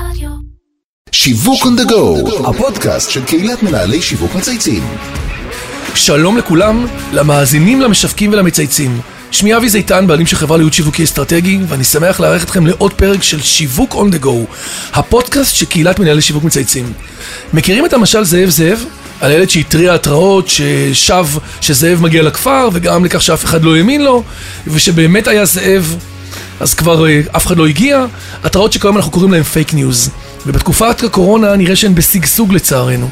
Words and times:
רדיו. 0.00 0.28
שיווק 1.12 1.62
on 1.62 1.80
the 1.80 1.90
go, 1.90 2.48
הפודקאסט 2.48 3.10
של 3.10 3.24
קהילת 3.24 3.62
מנהלי 3.62 4.02
שיווק 4.02 4.34
מצייצים. 4.34 4.82
שלום 5.94 6.38
לכולם, 6.38 6.86
למאזינים, 7.12 7.80
למשווקים 7.80 8.32
ולמצייצים. 8.32 9.00
שמי 9.30 9.56
אבי 9.56 9.68
זיתן, 9.68 10.06
בעלים 10.06 10.26
של 10.26 10.36
חברה 10.36 10.56
לייעוד 10.56 10.72
שיווקי 10.72 11.04
אסטרטגי, 11.04 11.58
ואני 11.68 11.84
שמח 11.84 12.20
לארח 12.20 12.44
אתכם 12.44 12.66
לעוד 12.66 12.92
פרק 12.92 13.22
של 13.22 13.42
שיווק 13.42 13.94
on 13.94 14.14
the 14.14 14.24
go, 14.24 14.54
הפודקאסט 14.92 15.54
של 15.54 15.66
קהילת 15.66 15.98
מנהלי 15.98 16.22
שיווק 16.22 16.44
מצייצים. 16.44 16.92
מכירים 17.52 17.86
את 17.86 17.92
המשל 17.92 18.24
זאב 18.24 18.48
זאב? 18.48 18.84
על 19.20 19.30
הילד 19.30 19.50
שהתריע 19.50 19.94
התראות, 19.94 20.48
ששב 20.48 21.26
שזאב 21.60 22.00
מגיע 22.02 22.22
לכפר, 22.22 22.68
וגרם 22.72 23.04
לכך 23.04 23.22
שאף 23.22 23.44
אחד 23.44 23.64
לא 23.64 23.76
האמין 23.76 24.04
לו, 24.04 24.22
ושבאמת 24.66 25.28
היה 25.28 25.44
זאב, 25.44 25.96
אז 26.60 26.74
כבר 26.74 27.06
אה, 27.06 27.20
אף 27.36 27.46
אחד 27.46 27.56
לא 27.56 27.66
הגיע. 27.66 28.06
התראות 28.44 28.72
שכיום 28.72 28.96
אנחנו 28.96 29.10
קוראים 29.10 29.32
להן 29.32 29.42
פייק 29.42 29.74
ניוז. 29.74 30.10
ובתקופת 30.46 31.02
הקורונה 31.02 31.56
נראה 31.56 31.76
שהן 31.76 31.94
בשגשוג 31.94 32.52
לצערנו. 32.52 33.08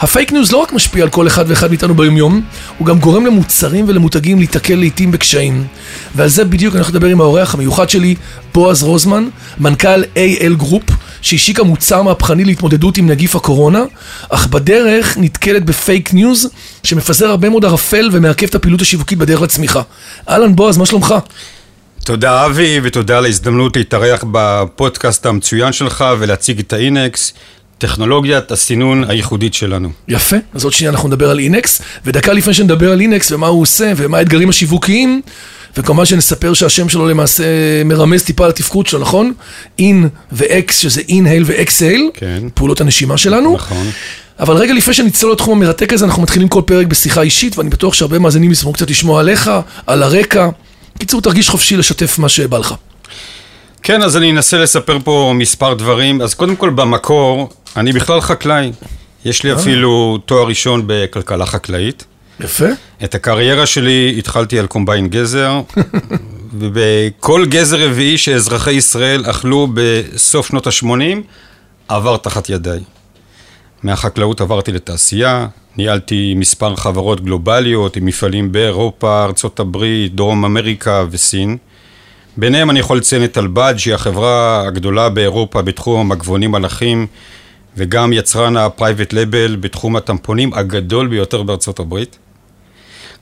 הפייק 0.00 0.32
ניוז 0.32 0.52
לא 0.52 0.58
רק 0.58 0.72
משפיע 0.72 1.02
על 1.02 1.08
כל 1.08 1.26
אחד 1.26 1.44
ואחד 1.48 1.68
מאיתנו 1.68 1.94
ביומיום, 1.94 2.40
הוא 2.78 2.86
גם 2.86 2.98
גורם 2.98 3.26
למוצרים 3.26 3.84
ולמותגים 3.88 4.38
להיתקל 4.38 4.74
לעיתים 4.74 5.10
בקשיים. 5.10 5.66
ועל 6.14 6.28
זה 6.28 6.44
בדיוק 6.44 6.74
אני 6.74 6.80
הולך 6.80 6.90
לדבר 6.90 7.06
עם 7.06 7.20
האורח 7.20 7.54
המיוחד 7.54 7.90
שלי, 7.90 8.14
בועז 8.54 8.82
רוזמן, 8.82 9.28
מנכ"ל 9.58 10.02
AL 10.02 10.62
Group, 10.62 10.92
שהשיקה 11.20 11.62
מוצר 11.62 12.02
מהפכני 12.02 12.44
להתמודדות 12.44 12.96
עם 12.96 13.06
נגיף 13.06 13.36
הקורונה, 13.36 13.82
אך 14.28 14.46
בדרך 14.46 15.18
נתקלת 15.18 15.64
בפייק 15.64 16.14
ניוז, 16.14 16.48
שמפזר 16.82 17.28
הרבה 17.28 17.48
מאוד 17.48 17.64
ערפל 17.64 18.08
ומעכב 18.12 18.46
את 18.46 18.54
הפעילות 18.54 18.80
השיווקית 18.80 19.18
בדרך 19.18 19.42
לצמיחה. 19.42 19.82
אהלן 20.28 20.56
בועז, 20.56 20.78
מה 20.78 20.86
שלומך? 20.86 21.14
תודה 22.08 22.46
אבי, 22.46 22.80
ותודה 22.82 23.18
על 23.18 23.24
ההזדמנות 23.24 23.76
להתארח 23.76 24.24
בפודקאסט 24.32 25.26
המצוין 25.26 25.72
שלך 25.72 26.04
ולהציג 26.18 26.58
את 26.58 26.72
האינקס, 26.72 27.32
טכנולוגיית 27.78 28.50
הסינון 28.50 29.04
הייחודית 29.08 29.54
שלנו. 29.54 29.90
יפה, 30.08 30.36
אז 30.54 30.64
עוד 30.64 30.72
שנייה 30.72 30.90
אנחנו 30.90 31.08
נדבר 31.08 31.30
על 31.30 31.38
אינקס, 31.38 31.82
ודקה 32.04 32.32
לפני 32.32 32.54
שנדבר 32.54 32.92
על 32.92 33.00
אינקס 33.00 33.32
ומה 33.32 33.46
הוא 33.46 33.62
עושה 33.62 33.92
ומה 33.96 34.18
האתגרים 34.18 34.48
השיווקיים, 34.48 35.22
וכמובן 35.76 36.04
שנספר 36.04 36.54
שהשם 36.54 36.88
שלו 36.88 37.08
למעשה 37.08 37.44
מרמז 37.84 38.22
טיפה 38.22 38.44
על 38.44 38.50
התפקוד 38.50 38.86
שלו, 38.86 39.00
נכון? 39.00 39.32
אין 39.78 40.08
ואקס, 40.32 40.78
שזה 40.78 41.00
אינהייל 41.08 41.42
ואקסהייל, 41.46 42.10
כן. 42.14 42.42
פעולות 42.54 42.80
הנשימה 42.80 43.18
שלנו. 43.18 43.54
נכון. 43.54 43.86
אבל 44.40 44.56
רגע 44.56 44.74
לפני 44.74 44.94
שנצלול 44.94 45.32
לתחום 45.32 45.58
המרתק 45.58 45.92
הזה, 45.92 46.04
אנחנו 46.04 46.22
מתחילים 46.22 46.48
כל 46.48 46.62
פרק 46.66 46.86
בשיחה 46.86 47.22
אישית, 47.22 47.58
ואני 47.58 47.70
בטוח 47.70 47.94
שהרבה 47.94 48.18
מאזינים 48.18 48.52
ישמחו 48.52 48.72
קצת 48.72 48.90
לשמוע 48.90 49.20
עליך, 49.20 49.50
על 49.86 50.02
הרקע. 50.02 50.48
קיצור, 50.98 51.20
תרגיש 51.20 51.48
חופשי 51.48 51.76
לשתף 51.76 52.18
מה 52.18 52.28
שבא 52.28 52.58
לך. 52.58 52.74
כן, 53.82 54.02
אז 54.02 54.16
אני 54.16 54.30
אנסה 54.30 54.58
לספר 54.58 54.98
פה 55.04 55.32
מספר 55.34 55.74
דברים. 55.74 56.22
אז 56.22 56.34
קודם 56.34 56.56
כל, 56.56 56.70
במקור, 56.70 57.48
אני 57.76 57.92
בכלל 57.92 58.20
חקלאי. 58.20 58.72
יש 59.24 59.42
לי 59.42 59.52
אפילו 59.54 60.18
תואר 60.26 60.46
ראשון 60.46 60.82
בכלכלה 60.86 61.46
חקלאית. 61.46 62.04
יפה. 62.40 62.66
את 63.04 63.14
הקריירה 63.14 63.66
שלי 63.66 64.14
התחלתי 64.18 64.58
על 64.58 64.66
קומביין 64.66 65.08
גזר, 65.08 65.60
ובכל 66.58 67.46
גזר 67.46 67.88
רביעי 67.88 68.18
שאזרחי 68.18 68.72
ישראל 68.72 69.24
אכלו 69.30 69.68
בסוף 69.74 70.48
שנות 70.48 70.66
ה-80, 70.66 71.16
עבר 71.88 72.16
תחת 72.16 72.50
ידיי. 72.50 72.80
מהחקלאות 73.82 74.40
עברתי 74.40 74.72
לתעשייה, 74.72 75.46
ניהלתי 75.76 76.34
מספר 76.36 76.76
חברות 76.76 77.20
גלובליות 77.20 77.96
עם 77.96 78.04
מפעלים 78.06 78.52
באירופה, 78.52 79.24
ארצות 79.24 79.60
הברית, 79.60 80.14
דרום 80.14 80.44
אמריקה 80.44 81.04
וסין. 81.10 81.56
ביניהם 82.36 82.70
אני 82.70 82.78
יכול 82.78 82.96
לציין 82.96 83.24
את 83.24 83.38
אלבד, 83.38 83.74
שהיא 83.76 83.94
החברה 83.94 84.66
הגדולה 84.66 85.08
באירופה 85.08 85.62
בתחום 85.62 86.00
המגבונים 86.00 86.50
הלחים, 86.50 87.06
וגם 87.76 88.12
יצרן 88.12 88.56
ה 88.56 88.63
private 88.63 89.12
label 89.12 89.56
בתחום 89.56 89.96
הטמפונים 89.96 90.54
הגדול 90.54 91.06
ביותר 91.06 91.42
בארצות 91.42 91.80
הברית. 91.80 92.18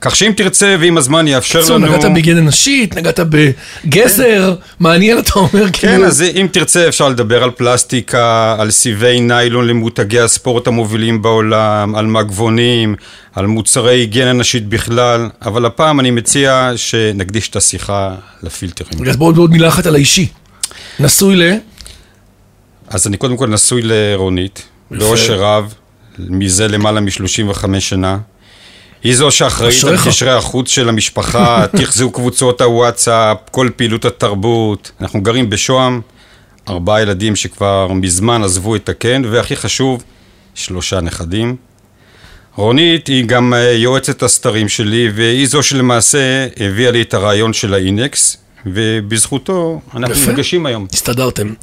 כך 0.01 0.15
שאם 0.15 0.31
תרצה 0.37 0.75
ואם 0.79 0.97
הזמן 0.97 1.27
יאפשר 1.27 1.61
לנו... 1.69 1.87
נגעת 1.87 2.11
בהיגיינה 2.11 2.41
נשית, 2.41 2.97
נגעת 2.97 3.19
בגזר, 3.19 4.55
מעניין 4.79 5.19
אתה 5.19 5.31
אומר, 5.35 5.65
כן, 5.65 5.71
כאילו. 5.71 6.05
אז 6.05 6.21
אם 6.21 6.47
תרצה 6.51 6.87
אפשר 6.87 7.09
לדבר 7.09 7.43
על 7.43 7.51
פלסטיקה, 7.51 8.55
על 8.59 8.71
סיבי 8.71 9.19
ניילון 9.19 9.67
למותגי 9.67 10.19
הספורט 10.19 10.67
המובילים 10.67 11.21
בעולם, 11.21 11.95
על 11.95 12.05
מגבונים, 12.05 12.95
על 13.35 13.47
מוצרי 13.47 13.95
היגיינה 13.95 14.33
נשית 14.33 14.69
בכלל, 14.69 15.29
אבל 15.41 15.65
הפעם 15.65 15.99
אני 15.99 16.11
מציע 16.11 16.71
שנקדיש 16.75 17.49
את 17.49 17.55
השיחה 17.55 18.15
לפילטרים. 18.43 19.01
רגע, 19.01 19.11
אז 19.11 19.17
בואו 19.17 19.35
עוד 19.35 19.51
מילה 19.51 19.67
אחת 19.67 19.85
על 19.85 19.95
האישי. 19.95 20.27
נשוי 20.99 21.35
ל... 21.35 21.43
אז 22.89 23.07
אני 23.07 23.17
קודם 23.17 23.37
כל 23.37 23.47
נשוי 23.47 23.81
לרונית. 23.83 24.63
באושר 24.91 25.39
רב, 25.39 25.73
מזה 26.19 26.67
למעלה 26.67 27.01
מ-35 27.01 27.79
שנה. 27.79 28.17
היא 29.03 29.15
זו 29.15 29.31
שאחראית 29.31 29.83
על. 29.83 29.97
קשרי 29.97 30.31
החוץ 30.31 30.69
של 30.69 30.89
המשפחה, 30.89 31.65
תחזוק 31.81 32.15
קבוצות 32.15 32.61
הוואטסאפ, 32.61 33.37
כל 33.51 33.69
פעילות 33.75 34.05
התרבות. 34.05 34.91
אנחנו 35.01 35.21
גרים 35.21 35.49
בשוהם, 35.49 36.01
ארבעה 36.69 37.01
ילדים 37.01 37.35
שכבר 37.35 37.87
מזמן 37.93 38.43
עזבו 38.43 38.75
את 38.75 38.89
הקן, 38.89 39.21
והכי 39.29 39.55
חשוב, 39.55 40.03
שלושה 40.55 41.01
נכדים. 41.01 41.55
רונית 42.55 43.07
היא 43.07 43.25
גם 43.25 43.53
אה, 43.53 43.71
יועצת 43.71 44.23
הסתרים 44.23 44.69
שלי, 44.69 45.09
והיא 45.15 45.47
זו 45.47 45.63
שלמעשה 45.63 46.47
הביאה 46.59 46.91
לי 46.91 47.01
את 47.01 47.13
הרעיון 47.13 47.53
של 47.53 47.73
האינקס, 47.73 48.37
ובזכותו 48.65 49.81
אנחנו 49.95 50.15
יפה. 50.15 50.31
נפגשים 50.31 50.65
היום. 50.65 50.87
הסתדרתם. 50.93 51.53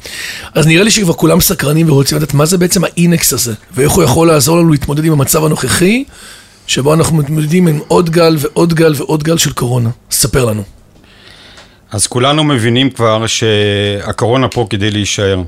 אז 0.53 0.67
נראה 0.67 0.83
לי 0.83 0.91
שכבר 0.91 1.13
כולם 1.13 1.41
סקרנים 1.41 1.89
ורוצים 1.89 2.17
לדעת 2.17 2.33
מה 2.33 2.45
זה 2.45 2.57
בעצם 2.57 2.83
האינקס 2.83 3.33
הזה, 3.33 3.53
ואיך 3.71 3.91
הוא 3.91 4.03
יכול 4.03 4.27
לעזור 4.27 4.57
לנו 4.57 4.71
להתמודד 4.71 5.05
עם 5.05 5.11
המצב 5.11 5.45
הנוכחי, 5.45 6.03
שבו 6.67 6.93
אנחנו 6.93 7.17
מתמודדים 7.17 7.67
עם 7.67 7.79
עוד 7.87 8.09
גל 8.09 8.35
ועוד 8.39 8.73
גל 8.73 8.93
ועוד 8.97 9.23
גל 9.23 9.37
של 9.37 9.53
קורונה. 9.53 9.89
ספר 10.11 10.45
לנו. 10.45 10.63
אז 11.91 12.07
כולנו 12.07 12.43
מבינים 12.43 12.89
כבר 12.89 13.27
שהקורונה 13.27 14.47
פה 14.47 14.67
כדי 14.69 14.91
להישאר. 14.91 15.41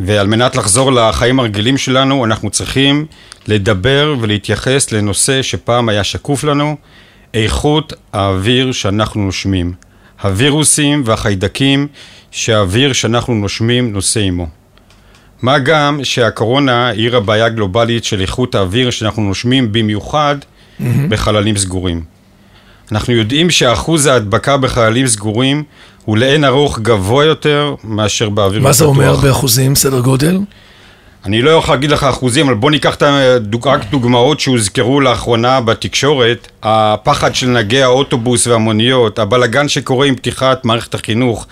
ועל 0.00 0.26
מנת 0.26 0.56
לחזור 0.56 0.92
לחיים 0.92 1.40
הרגילים 1.40 1.78
שלנו, 1.78 2.24
אנחנו 2.24 2.50
צריכים 2.50 3.06
לדבר 3.46 4.14
ולהתייחס 4.20 4.92
לנושא 4.92 5.42
שפעם 5.42 5.88
היה 5.88 6.04
שקוף 6.04 6.44
לנו, 6.44 6.76
איכות 7.34 7.92
האוויר 8.12 8.72
שאנחנו 8.72 9.24
נושמים. 9.24 9.72
הווירוסים 10.22 11.02
והחיידקים 11.04 11.86
שהאוויר 12.30 12.92
שאנחנו 12.92 13.34
נושמים 13.34 13.92
נושא 13.92 14.20
עמו. 14.20 14.46
מה 15.42 15.58
גם 15.58 16.00
שהקורונה 16.02 16.88
העירה 16.88 17.20
בעיה 17.20 17.48
גלובלית 17.48 18.04
של 18.04 18.20
איכות 18.20 18.54
האוויר 18.54 18.90
שאנחנו 18.90 19.22
נושמים 19.22 19.72
במיוחד 19.72 20.36
בחללים 21.08 21.56
סגורים. 21.56 22.02
אנחנו 22.92 23.12
יודעים 23.12 23.50
שאחוז 23.50 24.06
ההדבקה 24.06 24.56
בחללים 24.56 25.06
סגורים 25.06 25.62
הוא 26.04 26.16
לאין 26.18 26.44
ארוך 26.44 26.78
גבוה 26.78 27.24
יותר 27.24 27.74
מאשר 27.84 28.28
באוויר 28.28 28.62
מה 28.62 28.72
זה 28.72 28.84
הפתוח. 28.84 28.96
אומר 28.98 29.16
באחוזים, 29.16 29.74
סדר 29.74 30.00
גודל? 30.00 30.38
אני 31.24 31.42
לא 31.42 31.50
יכול 31.50 31.74
להגיד 31.74 31.90
לך 31.90 32.04
אחוזים, 32.04 32.46
אבל 32.46 32.54
בוא 32.54 32.70
ניקח 32.70 32.94
את 32.94 33.02
הדוג- 33.02 33.68
רק 33.68 33.80
דוגמאות 33.90 34.40
שהוזכרו 34.40 35.00
לאחרונה 35.00 35.60
בתקשורת. 35.60 36.48
הפחד 36.62 37.34
של 37.34 37.46
נהגי 37.48 37.82
האוטובוס 37.82 38.46
והמוניות, 38.46 39.18
הבלגן 39.18 39.68
שקורה 39.68 40.06
עם 40.06 40.14
פתיחת 40.16 40.64
מערכת 40.64 40.94
החינוך. 40.94 41.46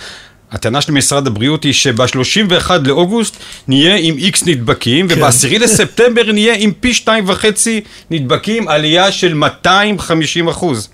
הטענה 0.52 0.80
של 0.80 0.92
משרד 0.92 1.26
הבריאות 1.26 1.64
היא 1.64 1.72
שב-31 1.72 2.70
לאוגוסט 2.84 3.36
נהיה 3.68 3.96
עם 3.96 4.18
איקס 4.18 4.44
נדבקים, 4.46 5.08
כן. 5.08 5.22
וב-10 5.22 5.58
לספטמבר 5.58 6.32
נהיה 6.32 6.54
עם 6.58 6.72
פי 6.80 6.94
שתיים 6.94 7.24
וחצי 7.26 7.80
נדבקים, 8.10 8.68
עלייה 8.68 9.12
של 9.12 9.34
250 9.34 10.48
אחוז. 10.48 10.88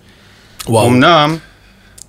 וואו. 0.66 0.86
אמנם 0.86 1.36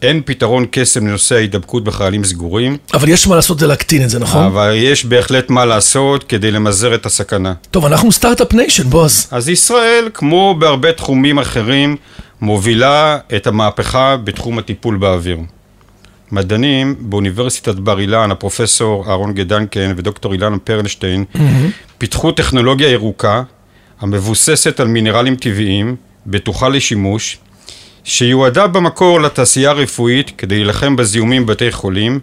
אין 0.01 0.21
פתרון 0.25 0.65
קסם 0.71 1.07
לנושא 1.07 1.35
ההידבקות 1.35 1.83
בחללים 1.83 2.23
סגורים, 2.23 2.77
אבל 2.93 3.09
יש 3.09 3.27
מה 3.27 3.35
לעשות 3.35 3.57
כדי 3.57 3.67
להקטין 3.67 4.03
את 4.03 4.09
זה, 4.09 4.19
נכון? 4.19 4.45
אבל 4.45 4.73
יש 4.75 5.05
בהחלט 5.05 5.49
מה 5.49 5.65
לעשות 5.65 6.23
כדי 6.23 6.51
למזער 6.51 6.95
את 6.95 7.05
הסכנה. 7.05 7.53
טוב, 7.71 7.85
אנחנו 7.85 8.11
startup 8.11 8.53
nation, 8.53 8.89
בועז. 8.89 9.27
אז 9.31 9.49
ישראל, 9.49 10.09
כמו 10.13 10.55
בהרבה 10.59 10.91
תחומים 10.91 11.39
אחרים, 11.39 11.95
מובילה 12.41 13.17
את 13.35 13.47
המהפכה 13.47 14.17
בתחום 14.23 14.59
הטיפול 14.59 14.97
באוויר. 14.97 15.37
מדענים 16.31 16.95
באוניברסיטת 16.99 17.75
בר 17.75 17.99
אילן, 17.99 18.31
הפרופסור 18.31 19.05
אהרון 19.09 19.33
גדנקן 19.33 19.93
ודוקטור 19.97 20.33
אילנה 20.33 20.57
פרלשטיין, 20.59 21.25
פיתחו 21.97 22.31
טכנולוגיה 22.31 22.89
ירוקה 22.89 23.43
המבוססת 23.99 24.79
על 24.79 24.87
מינרלים 24.87 25.35
טבעיים, 25.35 25.95
בטוחה 26.27 26.69
לשימוש, 26.69 27.37
שיועדה 28.03 28.67
במקור 28.67 29.21
לתעשייה 29.21 29.69
הרפואית 29.69 30.31
כדי 30.37 30.55
להילחם 30.55 30.95
בזיהומים 30.95 31.45
בבתי 31.45 31.71
חולים, 31.71 32.19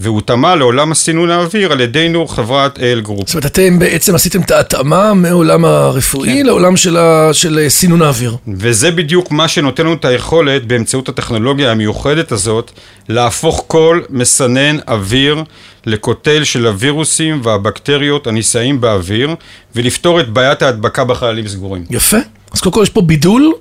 והותאמה 0.00 0.56
לעולם 0.56 0.92
הסינון 0.92 1.30
האוויר 1.30 1.72
על 1.72 1.80
ידינו 1.80 2.26
חברת 2.26 2.78
AL 2.78 3.00
Group. 3.00 3.28
זאת 3.28 3.34
אומרת, 3.34 3.46
אתם 3.46 3.78
בעצם 3.78 4.14
עשיתם 4.14 4.40
את 4.40 4.50
ההתאמה 4.50 5.14
מעולם 5.14 5.64
הרפואי 5.64 6.28
כן. 6.28 6.46
לעולם 6.46 6.76
של, 6.76 6.96
ה... 6.96 7.28
של 7.32 7.58
אה, 7.58 7.70
סינון 7.70 8.02
האוויר. 8.02 8.36
וזה 8.48 8.90
בדיוק 8.90 9.30
מה 9.30 9.48
שנותן 9.48 9.86
לנו 9.86 9.94
את 9.94 10.04
היכולת 10.04 10.66
באמצעות 10.66 11.08
הטכנולוגיה 11.08 11.70
המיוחדת 11.70 12.32
הזאת 12.32 12.70
להפוך 13.08 13.64
כל 13.66 14.00
מסנן 14.10 14.76
אוויר 14.88 15.42
לקוטל 15.86 16.44
של 16.44 16.66
הווירוסים 16.66 17.40
והבקטריות 17.42 18.26
הנישאים 18.26 18.80
באוויר 18.80 19.34
ולפתור 19.74 20.20
את 20.20 20.28
בעיית 20.28 20.62
ההדבקה 20.62 21.04
בחללים 21.04 21.48
סגורים. 21.48 21.84
יפה. 21.90 22.16
אז 22.52 22.60
קודם 22.60 22.74
כל 22.74 22.82
יש 22.82 22.90
פה 22.90 23.02
בידול. 23.02 23.52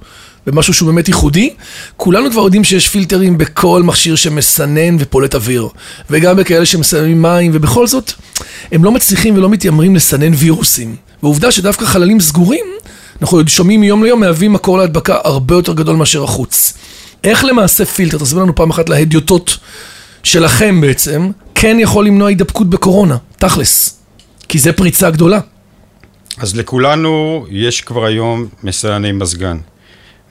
במשהו 0.46 0.74
שהוא 0.74 0.88
באמת 0.88 1.08
ייחודי. 1.08 1.54
כולנו 1.98 2.32
כבר 2.32 2.42
יודעים 2.42 2.64
שיש 2.64 2.88
פילטרים 2.88 3.38
בכל 3.38 3.84
מכשיר 3.84 4.16
שמסנן 4.16 4.98
ופולט 5.00 5.36
אוויר, 5.36 5.68
וגם 6.10 6.38
בכאלה 6.38 6.66
שמסננים 6.66 7.22
מים, 7.22 7.52
ובכל 7.54 7.88
זאת, 7.88 8.12
הם 8.72 8.84
לא 8.84 8.92
מצליחים 8.92 9.38
ולא 9.38 9.50
מתיימרים 9.50 9.96
לסנן 9.96 10.34
וירוסים. 10.34 10.96
ועובדה 11.24 11.52
שדווקא 11.52 11.86
חללים 11.86 12.20
סגורים, 12.20 12.66
אנחנו 13.22 13.48
שומעים 13.48 13.80
מיום 13.80 14.04
ליום, 14.04 14.20
מהווים 14.20 14.54
מקור 14.54 14.78
להדבקה 14.78 15.18
הרבה 15.24 15.56
יותר 15.56 15.74
גדול 15.74 15.96
מאשר 15.96 16.24
החוץ. 16.24 16.74
איך 17.24 17.46
למעשה 17.46 17.86
פילטר, 17.86 18.18
תסביר 18.18 18.44
לנו 18.44 18.56
פעם 18.56 18.70
אחת 18.70 18.90
להדיוטות 18.90 19.58
שלכם 20.24 20.82
בעצם, 20.82 21.32
כן 21.56 21.78
יכול 21.80 22.06
למנוע 22.06 22.28
הידבקות 22.30 22.70
בקורונה, 22.70 23.18
תכלס. 23.38 24.00
כי 24.50 24.60
זה 24.60 24.74
פריצה 24.74 25.10
גדולה. 25.10 25.40
אז 26.38 26.56
לכולנו 26.56 27.46
יש 27.50 27.82
כבר 27.82 28.06
היום 28.06 28.48
מסנני 28.64 29.12
מזגן. 29.12 29.58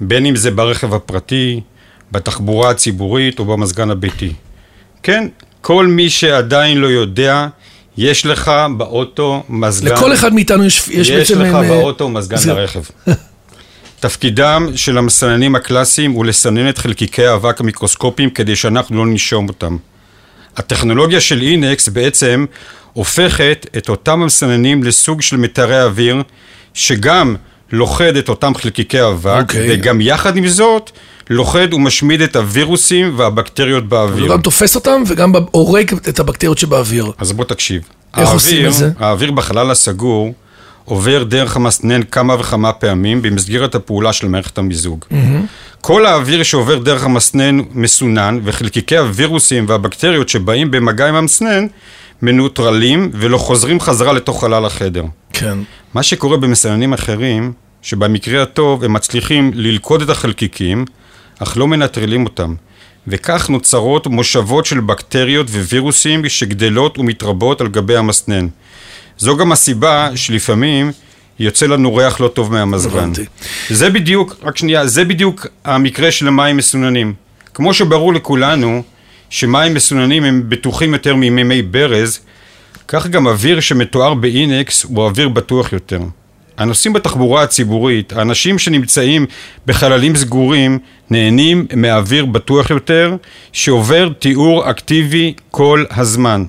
בין 0.01 0.27
אם 0.27 0.37
זה 0.37 0.51
ברכב 0.51 0.95
הפרטי, 0.95 1.61
בתחבורה 2.13 2.71
הציבורית 2.71 3.39
או 3.39 3.45
במזגן 3.45 3.91
הביתי. 3.91 4.33
כן, 5.03 5.29
כל 5.61 5.87
מי 5.87 6.11
שעדיין 6.11 6.79
לא 6.79 6.87
יודע, 6.87 7.47
יש 7.97 8.27
לך 8.27 8.53
באוטו 8.77 9.43
מזגן. 9.49 9.93
לכל 9.93 10.13
אחד 10.15 10.35
מאיתנו 10.35 10.65
יש, 10.65 10.89
יש, 10.89 11.09
יש 11.09 11.11
בעצם... 11.11 11.41
לך 11.43 11.55
הם, 11.55 11.69
באוטו 11.69 12.09
מזגן 12.09 12.37
זה- 12.37 12.53
לרכב. 12.55 12.83
תפקידם 14.01 14.69
של 14.77 14.99
המסננים 14.99 15.55
הקלאסיים 15.55 16.11
הוא 16.13 16.25
לסנן 16.25 16.69
את 16.69 16.79
חלקיקי 16.79 17.27
האבק 17.27 17.61
המיקרוסקופיים 17.61 18.31
כדי 18.31 18.57
שאנחנו 18.57 18.97
לא 18.97 19.07
ננשום 19.07 19.49
אותם. 19.49 19.77
הטכנולוגיה 20.57 21.21
של 21.21 21.43
אינקס 21.43 21.89
בעצם 21.89 22.45
הופכת 22.93 23.67
את 23.77 23.89
אותם 23.89 24.23
המסננים 24.23 24.83
לסוג 24.85 25.23
של 25.23 25.37
מטרי 25.37 25.83
אוויר 25.83 26.23
שגם 26.75 27.37
לוכד 27.73 28.17
את 28.17 28.29
אותם 28.29 28.55
חלקיקי 28.55 29.03
אבק 29.03 29.41
אוקיי. 29.43 29.67
וגם 29.71 30.01
יחד 30.01 30.37
עם 30.37 30.49
זאת 30.49 30.91
לוכד 31.31 31.75
ומשמיד 31.75 32.21
את 32.21 32.37
הווירוסים 32.37 33.13
והבקטריות 33.19 33.89
באוויר. 33.89 34.25
הוא 34.25 34.31
גם 34.33 34.41
תופס 34.41 34.75
אותם 34.75 35.03
וגם 35.07 35.33
הורג 35.51 35.93
את 36.09 36.21
הבקטריות 36.21 36.59
שבאוויר. 36.59 37.13
אז 37.19 37.33
בוא 37.33 37.45
תקשיב. 37.45 37.83
איך 38.17 38.29
עושים 38.31 38.57
האוויר- 38.57 38.69
את 38.69 38.75
זה? 38.75 38.91
האוויר 38.99 39.31
בחלל 39.31 39.71
הסגור 39.71 40.35
עובר 40.85 41.23
דרך 41.23 41.57
המסנן 41.57 42.03
כמה 42.03 42.35
וכמה 42.41 42.73
פעמים 42.73 43.23
במסגרת 43.23 43.75
הפעולה 43.75 44.13
של 44.13 44.29
מערכת 44.29 44.59
המיזוג. 44.59 45.05
כל 45.81 46.07
האוויר 46.07 46.43
שעובר 46.43 46.79
דרך 46.79 47.05
המסנן 47.05 47.61
מסונן, 47.73 48.39
וחלקיקי 48.45 48.97
הווירוסים 48.97 49.65
והבקטריות 49.69 50.29
שבאים 50.29 50.71
במגע 50.71 51.09
עם 51.09 51.15
המסנן 51.15 51.67
מנוטרלים 52.25 53.11
ולא 53.13 53.39
חוזרים 53.39 53.81
חזרה 53.81 54.13
לתוך 54.13 54.41
חלל 54.41 54.65
החדר. 54.65 55.05
כן. 55.33 55.59
מה 55.95 56.03
שקורה 56.03 56.37
במסננים 56.37 56.93
אחרים, 56.93 57.53
שבמקרה 57.83 58.43
הטוב 58.43 58.85
הם 58.85 58.93
מצליחים 58.93 59.51
ללכוד 59.55 60.03
את 60.03 60.11
החלקיקים, 60.11 60.85
אך 61.39 61.57
לא 61.57 61.69
מנטרלים 61.69 62.25
אותם. 62.25 62.55
וכך 63.09 63.51
נוצרות 63.51 64.07
מושבות 64.07 64.67
של 64.67 64.81
בקטריות 64.81 65.47
ווירוסים 65.51 66.29
שגדלות 66.29 66.99
ומתרבות 66.99 67.61
על 67.61 67.69
גבי 67.69 67.97
המסנן. 67.97 68.49
זו 69.19 69.37
גם 69.37 69.53
הסיבה 69.53 70.09
שלפעמים 70.15 70.93
יוצא 71.39 71.67
לנו 71.67 71.95
ריח 71.95 72.21
לא 72.21 72.29
טוב 72.29 72.53
מהמזגן. 72.53 73.13
זה 73.71 73.91
בדיוק, 73.91 74.37
רק 74.43 74.57
שנייה, 74.57 74.87
זה 74.87 75.05
בדיוק 75.05 75.47
המקרה 75.65 76.11
של 76.11 76.29
המים 76.29 76.57
מסוננים. 76.57 77.15
כמו 77.55 77.75
שברור 77.75 78.15
לכולנו 78.15 78.83
שמים 79.35 79.75
מסוננים 79.75 80.25
הם 80.25 80.43
בטוחים 80.49 80.93
יותר 80.93 81.15
ממימי 81.17 81.63
ברז, 81.63 82.21
כך 82.89 83.07
גם 83.07 83.27
אוויר 83.27 83.61
שמתואר 83.61 84.15
באינקס 84.15 84.85
הוא 84.85 85.05
אוויר 85.05 85.29
בטוח 85.29 85.73
יותר. 85.73 86.01
הנוסעים 86.57 86.93
בתחבורה 86.93 87.43
הציבורית, 87.43 88.13
האנשים 88.13 88.59
שנמצאים 88.59 89.27
בחללים 89.67 90.17
סגורים, 90.17 90.79
נהנים 91.11 91.67
מאוויר 91.77 92.25
בטוח 92.25 92.71
יותר, 92.71 93.17
שעובר 93.53 94.09
תיאור 94.19 94.71
אקטיבי 94.71 95.35
כל 95.51 95.85
הזמן. 95.91 96.45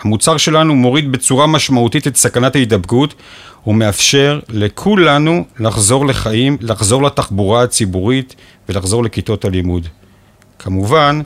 המוצר 0.00 0.36
שלנו 0.36 0.74
מוריד 0.74 1.12
בצורה 1.12 1.46
משמעותית 1.46 2.06
את 2.06 2.16
סכנת 2.16 2.56
ההידבקות 2.56 3.14
ומאפשר 3.66 4.40
לכולנו 4.48 5.44
לחזור 5.60 6.06
לחיים, 6.06 6.56
לחזור 6.60 7.02
לתחבורה 7.02 7.62
הציבורית 7.62 8.34
ולחזור 8.68 9.04
לכיתות 9.04 9.44
הלימוד. 9.44 9.88
כמובן 10.58 11.20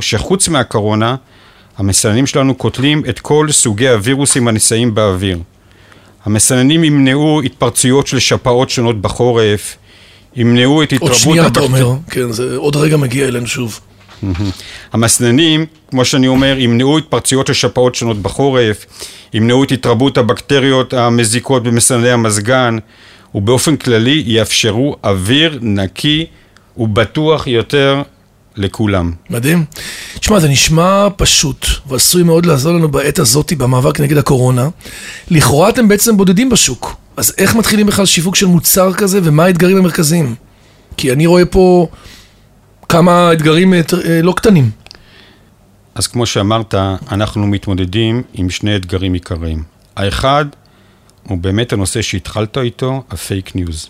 שחוץ 0.00 0.48
מהקורונה, 0.48 1.16
המסננים 1.78 2.26
שלנו 2.26 2.54
קוטלים 2.54 3.02
את 3.08 3.20
כל 3.20 3.46
סוגי 3.50 3.88
הווירוסים 3.88 4.48
הנישאים 4.48 4.94
באוויר. 4.94 5.38
המסננים 6.24 6.84
ימנעו 6.84 7.40
התפרצויות 7.44 8.06
של 8.06 8.18
שפעות 8.18 8.70
שונות 8.70 9.00
בחורף, 9.00 9.76
ימנעו 10.36 10.82
את 10.82 10.92
עוד 10.92 10.96
התרבות 11.02 11.16
שנייה 11.18 11.46
אתה 11.46 11.60
הבקטר- 11.60 11.82
אומר, 11.84 11.96
כן, 12.10 12.32
זה 12.32 12.56
עוד 12.56 12.76
רגע 12.76 12.96
מגיע 12.96 13.28
אלינו 13.28 13.46
שוב. 13.46 13.80
המסננים, 14.92 15.66
כמו 15.90 16.04
שאני 16.04 16.28
אומר, 16.28 16.56
ימנעו 16.58 16.98
התפרצויות 16.98 17.46
של 17.46 17.52
שפעות 17.52 17.94
שונות 17.94 18.16
בחורף, 18.22 18.86
ימנעו 19.34 19.64
את 19.64 19.72
התרבות 19.72 20.18
הבקטריות 20.18 20.94
המזיקות 20.94 21.62
במסנני 21.62 22.10
המזגן, 22.10 22.78
ובאופן 23.34 23.76
כללי 23.76 24.22
יאפשרו 24.26 24.96
אוויר 25.04 25.58
נקי 25.62 26.26
ובטוח 26.76 27.46
יותר 27.46 28.02
לכולם. 28.58 29.12
מדהים. 29.30 29.64
תשמע, 30.18 30.38
זה 30.40 30.48
נשמע 30.48 31.08
פשוט, 31.16 31.66
ועשוי 31.88 32.22
מאוד 32.22 32.46
לעזור 32.46 32.72
לנו 32.72 32.88
בעת 32.88 33.18
הזאת 33.18 33.52
במאבק 33.52 34.00
נגד 34.00 34.16
הקורונה. 34.16 34.68
לכאורה 35.30 35.68
אתם 35.68 35.88
בעצם 35.88 36.16
בודדים 36.16 36.50
בשוק. 36.50 36.96
אז 37.16 37.34
איך 37.38 37.54
מתחילים 37.54 37.86
בכלל 37.86 38.06
שיווק 38.06 38.36
של 38.36 38.46
מוצר 38.46 38.92
כזה, 38.92 39.20
ומה 39.22 39.44
האתגרים 39.44 39.76
המרכזיים? 39.76 40.34
כי 40.96 41.12
אני 41.12 41.26
רואה 41.26 41.44
פה 41.44 41.88
כמה 42.88 43.32
אתגרים 43.32 43.74
אה, 43.74 43.80
אה, 44.04 44.22
לא 44.22 44.32
קטנים. 44.32 44.70
אז 45.94 46.06
כמו 46.06 46.26
שאמרת, 46.26 46.74
אנחנו 47.12 47.46
מתמודדים 47.46 48.22
עם 48.34 48.50
שני 48.50 48.76
אתגרים 48.76 49.12
עיקריים. 49.12 49.62
האחד 49.96 50.44
הוא 51.22 51.38
באמת 51.38 51.72
הנושא 51.72 52.02
שהתחלת 52.02 52.58
איתו, 52.58 53.02
הפייק 53.10 53.56
ניוז. 53.56 53.88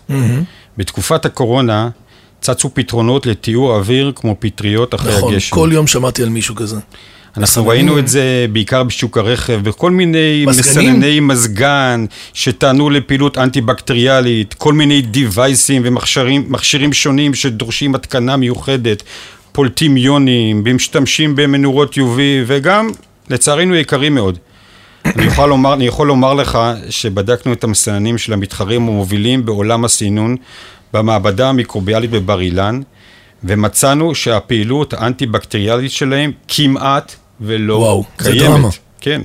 בתקופת 0.77 1.25
הקורונה 1.25 1.89
צצו 2.41 2.73
פתרונות 2.73 3.25
לטיהור 3.25 3.75
אוויר 3.75 4.11
כמו 4.15 4.35
פטריות 4.39 4.95
אחרי 4.95 5.17
נכון, 5.17 5.33
הגשם. 5.33 5.55
כל 5.55 5.69
יום 5.73 5.87
שמעתי 5.87 6.23
על 6.23 6.29
מישהו 6.29 6.55
כזה. 6.55 6.75
אנחנו 7.37 7.43
מסננים. 7.43 7.69
ראינו 7.69 7.99
את 7.99 8.07
זה 8.07 8.45
בעיקר 8.51 8.83
בשוק 8.83 9.17
הרכב, 9.17 9.59
בכל 9.63 9.91
מיני? 9.91 10.45
מסנני 10.47 11.19
מזגן 11.19 12.05
שטענו 12.33 12.89
לפעילות 12.89 13.37
אנטי-בקטריאלית, 13.37 14.53
כל 14.53 14.73
מיני 14.73 15.01
דיווייסים 15.01 15.81
ומכשירים 15.85 16.45
מכשירים 16.49 16.93
שונים 16.93 17.33
שדורשים 17.33 17.95
התקנה 17.95 18.37
מיוחדת, 18.37 19.03
פולטים 19.51 19.97
יונים, 19.97 20.63
ומשתמשים 20.65 21.35
במנורות 21.35 21.93
UV, 21.93 22.19
וגם, 22.47 22.89
לצערנו, 23.29 23.75
יקרים 23.75 24.15
מאוד. 24.15 24.37
אני 25.05 25.25
יכול, 25.25 25.49
לומר, 25.49 25.73
אני 25.73 25.87
יכול 25.87 26.07
לומר 26.07 26.33
לך 26.33 26.59
שבדקנו 26.89 27.53
את 27.53 27.63
המסננים 27.63 28.17
של 28.17 28.33
המתחרים 28.33 28.87
המובילים 28.87 29.45
בעולם 29.45 29.85
הסינון 29.85 30.35
במעבדה 30.93 31.49
המיקרוביאלית 31.49 32.11
בבר 32.11 32.41
אילן, 32.41 32.81
ומצאנו 33.43 34.15
שהפעילות 34.15 34.93
האנטי-בקטריאלית 34.93 35.91
שלהם 35.91 36.31
כמעט 36.47 37.15
ולא 37.41 37.75
וואו, 37.75 38.03
זה 38.19 38.31
קיימת. 38.31 38.49
דרמה. 38.49 38.69
כן. 39.01 39.21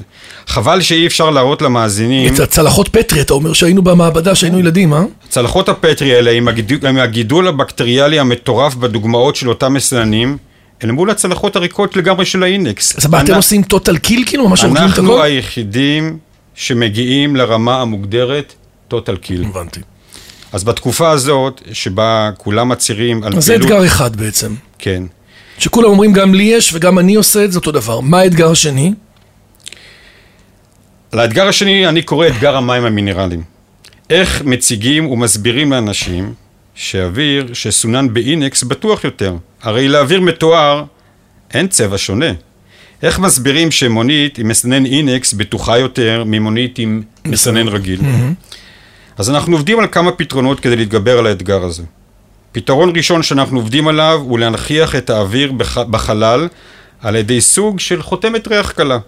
חבל 0.47 0.81
שאי 0.81 1.07
אפשר 1.07 1.31
להראות 1.31 1.63
למאזינים, 1.63 2.35
את 2.35 2.41
הצלחות 2.41 2.89
פטרי, 2.89 3.21
אתה 3.21 3.35
אומר 3.35 3.53
שהיינו 3.53 3.83
במעבדה, 3.83 4.35
שהיינו 4.35 4.59
ילדים, 4.59 4.95
אה? 4.95 5.03
צלחות 5.29 5.69
הפטרי 5.69 6.15
האלה 6.15 6.31
עם 6.31 6.49
הגידול, 6.49 6.87
עם 6.89 6.99
הגידול 6.99 7.49
הבקטריאלי 7.49 8.19
המטורף 8.19 8.75
בדוגמאות 8.75 9.37
של 9.37 9.49
אותם 9.49 9.75
מסננים, 9.75 10.37
אל 10.85 10.91
מול 10.91 11.11
הצלחות 11.11 11.57
הריקות 11.57 11.97
לגמרי 11.97 12.25
של 12.25 12.43
האינקס. 12.43 12.97
אז 12.97 13.07
מה, 13.07 13.21
אתם 13.21 13.35
עושים 13.35 13.63
טוטל 13.63 13.99
קיל 13.99 14.23
כאילו? 14.27 14.49
ממש 14.49 14.63
הורגים 14.63 14.83
את 14.83 14.89
אנחנו 14.89 15.15
הכל? 15.15 15.23
היחידים 15.23 16.19
שמגיעים 16.55 17.37
לרמה 17.37 17.81
המוגדרת 17.81 18.55
total 18.91 19.17
kill. 19.27 19.47
הבנתי. 19.47 19.81
אז 20.53 20.65
בתקופה 20.65 21.11
הזאת, 21.11 21.63
שבה 21.73 22.31
כולם 22.39 22.69
מצהירים 22.69 23.23
על 23.23 23.37
אז 23.37 23.45
זה 23.45 23.55
אתגר 23.55 23.87
אחד 23.87 24.17
בעצם. 24.17 24.55
כן. 24.79 25.03
שכולם 25.59 25.89
אומרים 25.89 26.13
גם 26.13 26.35
לי 26.35 26.43
יש 26.43 26.75
וגם 26.75 26.99
אני 26.99 27.15
עושה 27.15 27.45
את 27.45 27.53
זה 27.53 27.59
אותו 27.59 27.73
דבר. 27.73 28.01
מה 28.01 28.19
האתגר 28.19 28.51
השני? 28.51 28.93
לאתגר 31.13 31.49
השני 31.49 31.89
אני 31.89 32.03
קורא 32.03 32.27
אתגר 32.27 32.57
המים 32.57 32.85
המינרליים. 32.85 33.43
איך 34.11 34.43
מציגים 34.45 35.07
ומסבירים 35.07 35.73
לאנשים 35.73 36.35
שאוויר 36.75 37.55
שסונן 37.55 38.15
באינקס 38.15 38.63
בטוח 38.63 39.05
יותר. 39.05 39.35
הרי 39.63 39.89
לאוויר 39.89 40.21
מתואר 40.21 40.85
אין 41.55 41.69
צבע 41.69 41.99
שונה. 41.99 42.33
איך 43.03 43.19
מסבירים 43.19 43.71
שמונית 43.71 44.39
עם 44.39 44.49
מסנן 44.49 44.87
אינקס 44.87 45.33
בטוחה 45.33 45.79
יותר 45.79 46.25
ממונית 46.27 46.79
עם 46.79 47.03
מסנן 47.25 47.69
רגיל? 47.69 48.01
אז 49.19 49.31
אנחנו 49.31 49.57
עובדים 49.57 49.79
על 49.79 49.87
כמה 49.93 50.13
פתרונות 50.13 50.61
כדי 50.61 50.77
להתגבר 50.77 51.19
על 51.19 51.27
האתגר 51.27 51.63
הזה. 51.65 51.83
פתרון 52.53 52.93
ראשון 52.97 53.23
שאנחנו 53.23 53.59
עובדים 53.59 53.89
עליו 53.89 54.21
הוא 54.23 54.39
להנכיח 54.39 54.97
את 54.97 55.11
האוויר 55.11 55.53
בח... 55.53 55.79
בחלל 55.79 56.49
על 57.01 57.17
ידי 57.17 57.41
סוג 57.41 57.81
של 57.81 58.03
חותמת 58.03 58.49
ריח 58.49 58.71
קלה. 58.71 58.99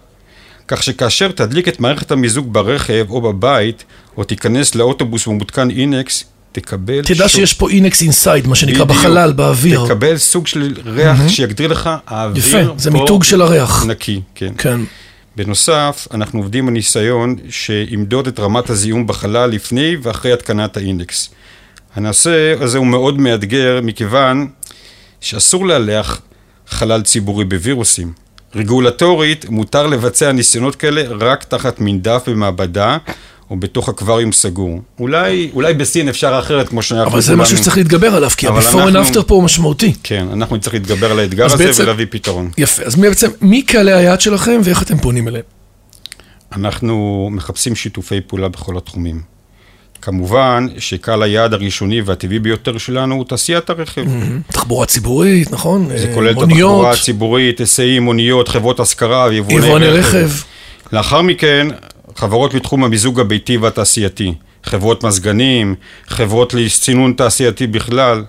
כך 0.69 0.83
שכאשר 0.83 1.31
תדליק 1.33 1.69
את 1.69 1.81
מערכת 1.81 2.11
המיזוג 2.11 2.53
ברכב 2.53 3.07
או 3.11 3.21
בבית, 3.21 3.85
או 4.17 4.25
תיכנס 4.25 4.75
לאוטובוס 4.75 5.27
ומותקן 5.27 5.71
אינקס, 5.71 6.25
תקבל... 6.53 7.03
תדע 7.03 7.29
שוק- 7.29 7.37
שיש 7.37 7.55
פה 7.55 7.71
אינקס 7.71 8.03
inside, 8.03 8.47
מה 8.47 8.55
שנקרא, 8.55 8.85
בדיוק. 8.85 9.01
בחלל, 9.01 9.33
באוויר. 9.33 9.85
תקבל 9.85 10.17
סוג 10.17 10.47
של 10.47 10.75
ריח 10.87 11.29
שיגדיר 11.29 11.69
לך, 11.69 11.91
האוויר 12.07 12.45
יפה, 12.47 12.59
זה 12.79 12.91
מיתוג 12.91 13.25
של 13.25 13.43
הריח. 13.43 13.85
נקי, 13.87 14.21
כן. 14.35 14.53
כן. 14.59 14.81
בנוסף, 15.37 16.09
אנחנו 16.15 16.39
עובדים 16.39 16.69
על 16.69 16.75
חיישן 16.75 17.37
שימדוד 17.51 18.27
את 18.27 18.41
רמת 18.41 18.71
הזיהום 18.71 19.07
בחלל 19.07 19.51
לפני 19.51 19.97
ואחרי 20.03 20.33
התקנת 20.33 20.77
האינקס. 20.77 21.31
הנושא 21.95 22.55
הזה 22.61 22.79
הוא 22.79 22.87
מאוד 22.87 23.19
מאתגר 23.19 23.81
מכיוון 23.83 24.49
שאסור 25.21 25.67
לאלח 25.67 26.21
חלל 26.69 27.03
ציבורי 27.03 27.45
בווירוסים. 27.45 28.13
רגולטורית 28.55 29.49
מותר 29.49 29.87
לבצע 29.87 30.33
ניסיונות 30.33 30.77
כאלה 30.77 31.03
רק 31.21 31.45
תחת 31.45 31.81
מנדף 31.81 32.23
במעבדה 32.27 32.99
או 33.51 33.57
בתוך 33.57 33.89
אקווריום 33.89 34.33
סגור. 34.33 34.81
אולי, 35.01 35.51
אולי 35.55 35.75
בסין 35.75 36.09
אפשר 36.09 36.39
אחרת 36.39 36.69
כמו 36.69 36.83
שאנחנו 36.83 37.11
אבל 37.13 37.21
זה 37.21 37.27
כולנו- 37.27 37.43
משהו 37.43 37.57
שצריך 37.57 37.77
להתגבר 37.77 38.15
עליו, 38.17 38.31
כי 38.37 38.47
ה-before 38.47 38.53
and 38.75 38.89
אנחנו- 38.89 39.21
after 39.21 39.25
פה 39.27 39.35
הוא 39.35 39.43
משמעותי. 39.43 39.93
כן, 40.03 40.27
אנחנו 40.33 40.57
נצטרך 40.57 40.75
להתגבר 40.75 41.11
על 41.11 41.19
האתגר 41.19 41.45
הזה 41.47 41.67
בעצם- 41.67 41.83
ולהביא 41.83 42.07
פתרון. 42.11 42.51
יפה, 42.59 42.83
אז 42.83 42.97
מי 42.97 43.09
בעצם, 43.09 43.31
מי 43.41 43.63
קהלי 43.63 43.93
היעד 43.93 44.21
שלכם 44.21 44.61
ואיך 44.65 44.83
אתם 44.83 44.99
פונים 44.99 45.29
אליהם? 45.29 45.45
אנחנו 46.53 47.29
מחפשים 47.33 47.75
שיתופי 47.75 48.21
פעולה 48.21 48.49
בכל 48.49 48.77
התחומים. 48.77 49.21
כמובן 50.03 50.67
שקהל 50.79 51.23
היעד 51.23 51.55
הראשוני 51.55 52.01
והטבעי 52.01 52.39
ביותר 52.39 52.79
שלנו 52.79 53.15
הוא 53.15 53.25
תעשיית 53.25 53.71
הרכב. 53.71 54.05
תחבורה 54.53 54.87
ציבורית, 54.87 55.51
נכון? 55.53 55.89
זה 55.97 56.09
אה, 56.09 56.15
כולל 56.15 56.31
את 56.31 56.43
התחבורה 56.43 56.91
הציבורית, 56.93 57.59
היסעים, 57.59 58.03
מוניות, 58.03 58.49
חברות 58.49 58.81
השכרה 58.81 59.27
ויבואני 59.31 59.67
יבואני 59.67 59.87
רכב. 59.87 60.17
רכב. 60.17 60.31
לאחר 60.93 61.23
מכן, 61.23 61.67
חברות 62.17 62.55
בתחום 62.55 62.85
המיזוג 62.85 63.21
הביתי 63.21 63.57
והתעשייתי, 63.57 64.35
חברות 64.65 65.05
מזגנים, 65.05 65.75
חברות 66.07 66.55
לסינון 66.55 67.13
תעשייתי 67.13 67.67
בכלל. 67.67 68.25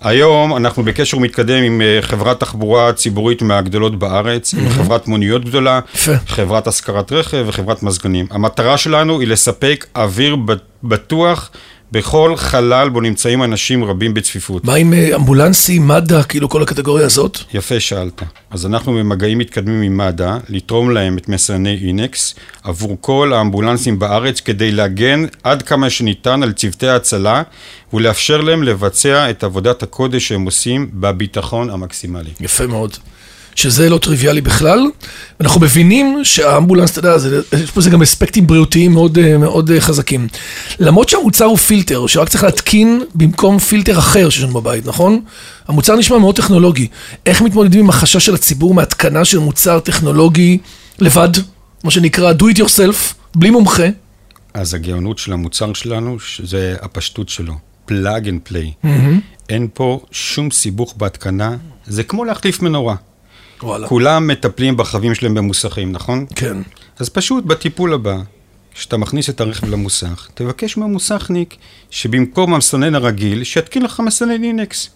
היום 0.00 0.56
אנחנו 0.56 0.84
בקשר 0.84 1.18
מתקדם 1.18 1.62
עם 1.62 1.82
אה, 1.82 1.98
חברת 2.02 2.40
תחבורה 2.40 2.92
ציבורית 2.92 3.42
מהגדולות 3.42 3.98
בארץ, 3.98 4.54
עם 4.54 4.68
חברת 4.68 5.08
מוניות 5.08 5.44
גדולה. 5.44 5.80
חברת 6.26 6.66
השכרת 6.66 7.12
רכב 7.12 7.44
וחברת 7.46 7.82
מזגנים. 7.82 8.26
המטרה 8.30 8.78
שלנו 8.78 9.20
היא 9.20 9.28
לספק 9.28 9.86
אוויר 9.96 10.36
בטוח 10.82 11.50
בכל 11.92 12.36
חלל 12.36 12.88
בו 12.88 13.00
נמצאים 13.00 13.42
אנשים 13.42 13.84
רבים 13.84 14.14
בצפיפות. 14.14 14.64
מה 14.64 14.74
עם 14.74 14.94
אה, 14.94 15.16
אמבולנסים, 15.16 15.88
מד"א, 15.88 16.22
כאילו 16.22 16.48
כל 16.48 16.62
הקטגוריה 16.62 17.06
הזאת? 17.06 17.38
יפה 17.54 17.80
שאלת. 17.80 18.22
אז 18.50 18.66
אנחנו 18.66 18.92
במגעים 18.92 19.38
מתקדמים 19.38 19.82
עם 19.82 19.96
מד"א, 19.96 20.38
לתרום 20.48 20.90
להם 20.90 21.18
את 21.18 21.28
מסנני 21.28 21.80
אינקס 21.86 22.34
עבור 22.62 22.96
כל 23.00 23.32
האמבולנסים 23.32 23.98
בארץ 23.98 24.40
כדי 24.40 24.70
להגן 24.70 25.24
עד 25.42 25.62
כמה 25.62 25.90
שניתן 25.90 26.42
על 26.42 26.52
צוותי 26.52 26.88
ההצלה 26.88 27.42
ולאפשר 27.92 28.40
להם 28.40 28.62
לבצע 28.62 29.30
את 29.30 29.44
עבודת 29.44 29.82
הקודש 29.82 30.28
שהם 30.28 30.44
עושים 30.44 30.90
בביטחון 30.92 31.70
המקסימלי. 31.70 32.30
יפה 32.40 32.66
מאוד. 32.66 32.96
שזה 33.58 33.90
לא 33.90 33.98
טריוויאלי 33.98 34.40
בכלל. 34.40 34.80
אנחנו 35.40 35.60
מבינים 35.60 36.20
שהאמבולנס, 36.22 36.98
אתה 36.98 37.08
יודע, 37.08 37.28
יש 37.64 37.70
פה 37.70 37.80
גם 37.90 38.02
אספקטים 38.02 38.46
בריאותיים 38.46 38.92
מאוד, 38.92 39.18
אה, 39.18 39.38
מאוד 39.38 39.70
אה, 39.70 39.80
חזקים. 39.80 40.28
למרות 40.80 41.08
שהמוצר 41.08 41.44
הוא 41.44 41.56
פילטר, 41.56 42.06
שרק 42.06 42.28
צריך 42.28 42.44
להתקין 42.44 43.02
במקום 43.14 43.58
פילטר 43.58 43.98
אחר 43.98 44.28
שיש 44.30 44.42
לנו 44.42 44.60
בבית, 44.60 44.86
נכון? 44.86 45.20
המוצר 45.68 45.96
נשמע 45.96 46.18
מאוד 46.18 46.36
טכנולוגי. 46.36 46.88
איך 47.26 47.42
מתמודדים 47.42 47.80
עם 47.80 47.88
החשש 47.88 48.26
של 48.26 48.34
הציבור 48.34 48.74
מהתקנה 48.74 49.24
של 49.24 49.38
מוצר 49.38 49.80
טכנולוגי 49.80 50.58
לבד, 50.98 51.28
מה 51.84 51.90
שנקרא 51.90 52.32
do 52.32 52.44
it 52.54 52.58
yourself, 52.58 53.14
בלי 53.34 53.50
מומחה? 53.50 53.86
אז 54.54 54.74
הגאונות 54.74 55.18
של 55.18 55.32
המוצר 55.32 55.72
שלנו, 55.72 56.16
זה 56.44 56.76
הפשטות 56.82 57.28
שלו. 57.28 57.54
Plug 57.84 58.28
and 58.28 58.40
play. 58.44 58.72
אין 59.48 59.68
פה 59.74 60.00
שום 60.10 60.50
סיבוך 60.50 60.94
בהתקנה, 60.96 61.56
זה 61.86 62.02
כמו 62.02 62.24
להחליף 62.24 62.62
מנורה. 62.62 62.94
וואלה. 63.62 63.88
כולם 63.88 64.26
מטפלים 64.26 64.76
ברכבים 64.76 65.14
שלהם 65.14 65.34
במוסכים, 65.34 65.92
נכון? 65.92 66.26
כן. 66.34 66.56
אז 66.98 67.08
פשוט 67.08 67.44
בטיפול 67.44 67.94
הבא, 67.94 68.16
כשאתה 68.74 68.96
מכניס 68.96 69.30
את 69.30 69.40
הרכב 69.40 69.68
למוסך, 69.70 70.28
תבקש 70.34 70.76
מהמוסכניק 70.76 71.56
שבמקום 71.90 72.54
המסנן 72.54 72.94
הרגיל, 72.94 73.44
שיתקין 73.44 73.82
לך 73.82 74.00
מסנן 74.00 74.44
אינקס. 74.44 74.90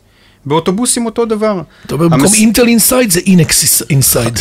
באוטובוסים 0.46 1.06
אותו 1.06 1.24
דבר. 1.24 1.62
אתה 1.86 1.94
אומר, 1.94 2.08
במקום 2.08 2.34
אינטל 2.34 2.66
inside 2.66 3.10
זה 3.10 3.20
אינקס 3.20 3.82
inside. 3.90 4.38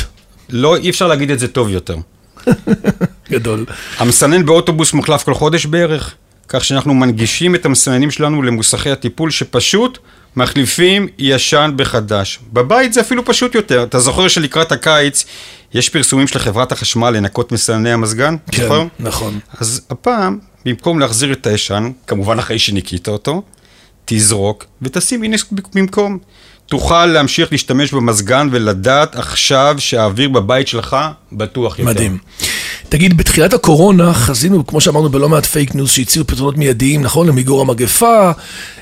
לא, 0.49 0.77
אי 0.77 0.89
אפשר 0.89 1.07
להגיד 1.07 1.31
את 1.31 1.39
זה 1.39 1.47
טוב 1.47 1.69
יותר. 1.69 1.97
גדול. 3.31 3.65
המסנן 3.97 4.45
באוטובוס 4.45 4.93
מוחלף 4.93 5.23
כל 5.23 5.33
חודש 5.33 5.65
בערך, 5.65 6.13
כך 6.47 6.65
שאנחנו 6.65 6.93
מנגישים 6.93 7.55
את 7.55 7.65
המסננים 7.65 8.11
שלנו 8.11 8.41
למוסכי 8.41 8.91
הטיפול 8.91 9.31
שפשוט 9.31 9.97
מחליפים 10.35 11.07
ישן 11.17 11.71
בחדש. 11.75 12.39
בבית 12.53 12.93
זה 12.93 13.01
אפילו 13.01 13.25
פשוט 13.25 13.55
יותר. 13.55 13.83
אתה 13.83 13.99
זוכר 13.99 14.27
שלקראת 14.27 14.71
הקיץ 14.71 15.25
יש 15.73 15.89
פרסומים 15.89 16.27
של 16.27 16.39
חברת 16.39 16.71
החשמל 16.71 17.09
לנקות 17.09 17.51
מסנני 17.51 17.91
המזגן? 17.91 18.35
כן, 18.51 18.63
זוכר? 18.63 18.83
נכון. 18.99 19.39
אז 19.59 19.81
הפעם, 19.89 20.39
במקום 20.65 20.99
להחזיר 20.99 21.33
את 21.33 21.47
הישן, 21.47 21.91
כמובן 22.07 22.39
אחרי 22.39 22.59
שניקית 22.59 23.07
אותו, 23.07 23.41
תזרוק 24.05 24.65
ותשים 24.81 25.23
אינקס 25.23 25.45
במקום. 25.73 26.17
תוכל 26.65 27.05
להמשיך 27.05 27.51
להשתמש 27.51 27.93
במזגן 27.93 28.47
ולדעת 28.51 29.15
עכשיו 29.15 29.75
שהאוויר 29.79 30.29
בבית 30.29 30.67
שלך 30.67 30.97
בטוח 31.31 31.79
יותר. 31.79 31.91
מדהים. 31.91 32.17
תגיד, 32.91 33.17
בתחילת 33.17 33.53
הקורונה 33.53 34.13
חזינו, 34.13 34.67
כמו 34.67 34.81
שאמרנו, 34.81 35.09
בלא 35.09 35.29
מעט 35.29 35.45
פייק 35.45 35.75
ניוז 35.75 35.89
שהציעו 35.89 36.27
פתרונות 36.27 36.57
מיידיים, 36.57 37.01
נכון? 37.01 37.27
למיגור 37.27 37.61
המגפה, 37.61 38.31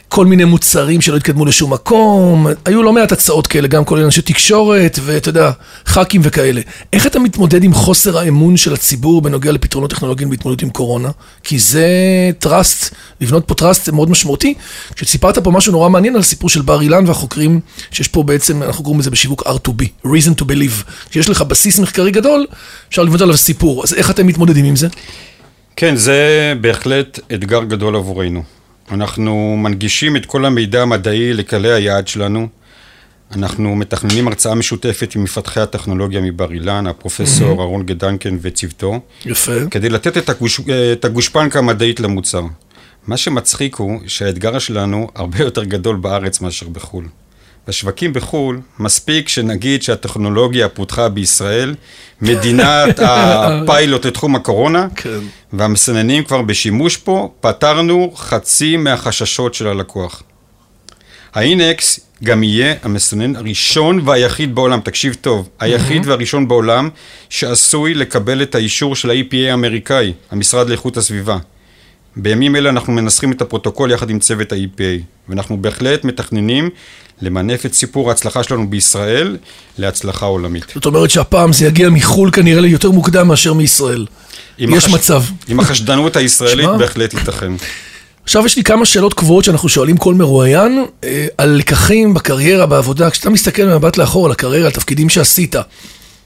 כל 0.10 0.26
מיני 0.26 0.46
מוצרים 0.46 1.02
שלא 1.02 1.18
התקדמו 1.18 1.46
לשום 1.46 1.74
מקום, 1.74 2.48
היו 2.66 2.84
לא 2.84 2.94
מעט 2.94 3.12
הצעות 3.12 3.48
כאלה, 3.48 3.68
גם 3.68 3.86
כולל 3.86 4.04
אנשי 4.04 4.22
תקשורת, 4.22 5.00
ואתה 5.02 5.30
יודע, 5.30 5.52
ח"כים 5.86 6.22
וכאלה. 6.24 6.62
איך 6.94 7.08
אתה 7.08 7.20
מתמודד 7.20 7.64
עם 7.64 7.74
חוסר 7.74 8.18
האמון 8.18 8.58
של 8.58 8.74
הציבור 8.74 9.22
בנוגע 9.22 9.52
לפתרונות 9.52 9.90
טכנולוגיים 9.90 10.30
בהתמודדות 10.30 10.62
עם 10.62 10.70
קורונה? 10.70 11.10
כי 11.44 11.60
זה 11.60 11.88
trust, 12.40 12.96
לבנות 13.22 13.44
פה 13.48 13.56
trust 13.56 13.86
זה 13.86 13.92
מאוד 13.92 14.10
משמעותי. 14.10 14.54
כשסיפרת 14.96 15.38
פה 15.38 15.52
משהו 15.52 15.72
נורא 15.72 15.90
מעניין 15.90 16.16
על 16.16 16.22
הסיפור 16.22 16.50
של 16.50 16.62
בר 16.62 16.82
אילן 16.82 17.08
והחוקרים, 17.08 17.60
שיש 17.92 18.08
פה 18.08 18.24
בעצם, 18.24 18.64
אנחנו 18.64 18.84
קוראים 18.84 19.00
לזה 19.00 19.10
בשיווק 19.10 19.44
RTB, 19.48 19.84
reason 20.06 20.42
to 20.42 20.44
believe. 20.44 20.84
כשיש 21.10 21.30
לך 21.30 21.42
בסיס 21.42 21.80
מחקרי 21.80 22.12
גדול, 22.12 22.46
אפשר 22.90 23.04
לבנות 23.04 23.22
עליו 23.22 23.38
סיפור. 23.38 23.84
אז 23.84 23.94
איך 24.00 24.12
אתם 24.12 24.28
מתמודדים 24.28 24.66
עם 24.66 24.76
זה? 24.76 24.88
כן, 25.76 25.96
זה 25.96 26.54
בהחלט 26.62 27.20
אתגר 27.34 27.64
גדול 27.64 27.96
עבורנו. 27.96 28.44
אנחנו 28.92 29.58
מנגישים 29.58 30.16
את 30.16 30.26
כל 30.26 30.46
המידע 30.46 30.82
המדעי 30.82 31.34
לקהלי 31.34 31.72
היעד 31.72 32.08
שלנו. 32.08 32.48
אנחנו 33.36 33.76
מתכננים 33.76 34.28
הרצאה 34.28 34.56
משותפת 34.56 35.16
עם 35.16 35.24
מפתחי 35.24 35.60
הטכנולוגיה 35.60 36.22
מבר 36.22 36.52
אילן, 36.52 36.88
הפרופסור 36.88 37.62
אהרון 37.62 37.86
גדנקן 37.86 38.38
וצוותו, 38.42 39.00
יפה. 39.26 39.52
כדי 39.72 39.90
לתת 39.90 40.18
את, 40.18 40.30
הגוש... 40.30 40.62
את 40.94 41.06
הגושפנקה 41.06 41.60
המדעית 41.60 42.00
למוצר. 42.00 42.44
מה 43.08 43.18
שמצחיק 43.18 43.76
הוא 43.76 44.00
שהאתגר 44.08 44.60
שלנו 44.60 45.08
הרבה 45.16 45.40
יותר 45.40 45.64
גדול 45.64 45.96
בארץ 45.96 46.42
מאשר 46.42 46.70
בחו"ל. 46.70 47.06
בשווקים 47.70 48.14
בחו"ל, 48.14 48.60
מספיק 48.80 49.30
שנגיד 49.30 49.84
שהטכנולוגיה 49.84 50.70
פותחה 50.70 51.10
בישראל, 51.10 51.76
מדינת 52.22 53.00
הפיילוט 53.08 54.06
לתחום 54.06 54.36
הקורונה, 54.36 54.88
כן. 54.96 55.20
והמסננים 55.54 56.24
כבר 56.24 56.42
בשימוש 56.42 56.98
פה, 56.98 57.32
פתרנו 57.42 58.12
חצי 58.16 58.78
מהחששות 58.78 59.54
של 59.54 59.68
הלקוח. 59.68 60.24
האינקס 61.34 62.00
גם 62.24 62.44
יהיה 62.44 62.74
המסנן 62.84 63.36
הראשון 63.36 64.02
והיחיד 64.06 64.56
בעולם, 64.56 64.80
תקשיב 64.80 65.18
טוב, 65.22 65.50
היחיד 65.60 66.08
והראשון 66.08 66.48
בעולם 66.48 66.90
שעשוי 67.30 67.94
לקבל 67.94 68.42
את 68.42 68.56
האישור 68.56 68.96
של 68.96 69.10
ה-EPA 69.10 69.52
האמריקאי, 69.52 70.14
המשרד 70.32 70.70
לאיכות 70.70 70.98
הסביבה. 70.98 71.38
בימים 72.16 72.56
אלה 72.56 72.70
אנחנו 72.70 72.94
מנסחים 72.94 73.32
את 73.32 73.42
הפרוטוקול 73.42 73.92
יחד 73.92 74.10
עם 74.10 74.20
צוות 74.20 74.52
ה-EPA, 74.52 75.02
ואנחנו 75.30 75.62
בהחלט 75.62 76.04
מתכננים 76.04 76.70
למנף 77.22 77.66
את 77.66 77.74
סיפור 77.74 78.10
ההצלחה 78.10 78.44
שלנו 78.44 78.70
בישראל 78.70 79.38
להצלחה 79.78 80.26
עולמית. 80.26 80.66
זאת 80.76 80.86
אומרת 80.86 81.10
שהפעם 81.10 81.54
זה 81.54 81.66
יגיע 81.66 81.90
מחו"ל 81.90 82.32
כנראה 82.32 82.62
ליותר 82.62 82.92
מוקדם 82.92 83.28
מאשר 83.28 83.54
מישראל. 83.54 84.06
יש 84.60 84.70
החש- 84.86 84.94
מצב. 84.94 85.24
עם 85.48 85.60
החשדנות 85.60 86.16
הישראלית. 86.16 86.70
בהחלט 86.80 87.14
ייתכן. 87.14 87.52
עכשיו 88.24 88.46
יש 88.46 88.56
לי 88.58 88.64
כמה 88.64 88.86
שאלות 88.86 89.14
קבועות 89.14 89.44
שאנחנו 89.44 89.70
שואלים 89.70 89.98
כל 89.98 90.14
מרואיין 90.14 90.86
אה, 91.04 91.28
על 91.38 91.50
לקחים 91.50 92.14
בקריירה, 92.14 92.66
בעבודה. 92.66 93.10
כשאתה 93.10 93.30
מסתכל 93.30 93.66
במבט 93.74 93.98
לאחור 93.98 94.26
על 94.26 94.32
הקריירה, 94.32 94.66
על 94.66 94.72
תפקידים 94.72 95.10
שעשית, 95.10 95.56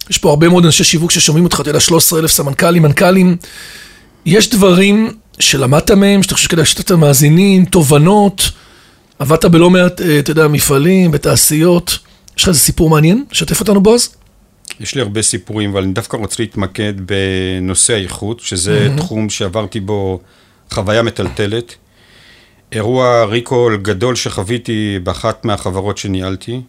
יש 0.09 0.17
פה 0.17 0.29
הרבה 0.29 0.49
מאוד 0.49 0.65
אנשי 0.65 0.83
שיווק 0.83 1.11
ששומעים 1.11 1.43
אותך, 1.45 1.59
אתה 1.61 1.69
יודע, 1.69 1.79
13 1.79 2.19
אלף 2.19 2.31
סמנכ"לים, 2.31 2.83
מנכ"לים. 2.83 3.37
יש 4.25 4.49
דברים 4.49 5.09
שלמדת 5.39 5.91
מהם, 5.91 6.23
שאתה 6.23 6.33
חושב 6.35 6.43
שכדאי 6.47 6.61
לשתף 6.61 6.81
את 6.81 6.91
המאזינים, 6.91 7.65
תובנות, 7.65 8.49
עבדת 9.19 9.45
בלא 9.45 9.69
מעט, 9.69 10.01
אה, 10.01 10.19
אתה 10.19 10.31
יודע, 10.31 10.47
מפעלים, 10.47 11.11
בתעשיות. 11.11 11.97
יש 12.37 12.43
לך 12.43 12.49
איזה 12.49 12.59
סיפור 12.59 12.89
מעניין? 12.89 13.25
שתף 13.31 13.59
אותנו 13.59 13.83
בועז? 13.83 14.15
יש 14.79 14.95
לי 14.95 15.01
הרבה 15.01 15.21
סיפורים, 15.21 15.69
אבל 15.69 15.83
אני 15.83 15.93
דווקא 15.93 16.17
רוצה 16.17 16.43
להתמקד 16.43 16.93
בנושא 17.05 17.93
האיכות, 17.93 18.39
שזה 18.39 18.87
mm-hmm. 18.87 18.97
תחום 18.97 19.29
שעברתי 19.29 19.79
בו 19.79 20.19
חוויה 20.71 21.01
מטלטלת. 21.01 21.75
אירוע 22.71 23.25
ריקול 23.25 23.77
גדול 23.77 24.15
שחוויתי 24.15 24.99
באחת 25.03 25.45
מהחברות 25.45 25.97
שניהלתי, 25.97 26.61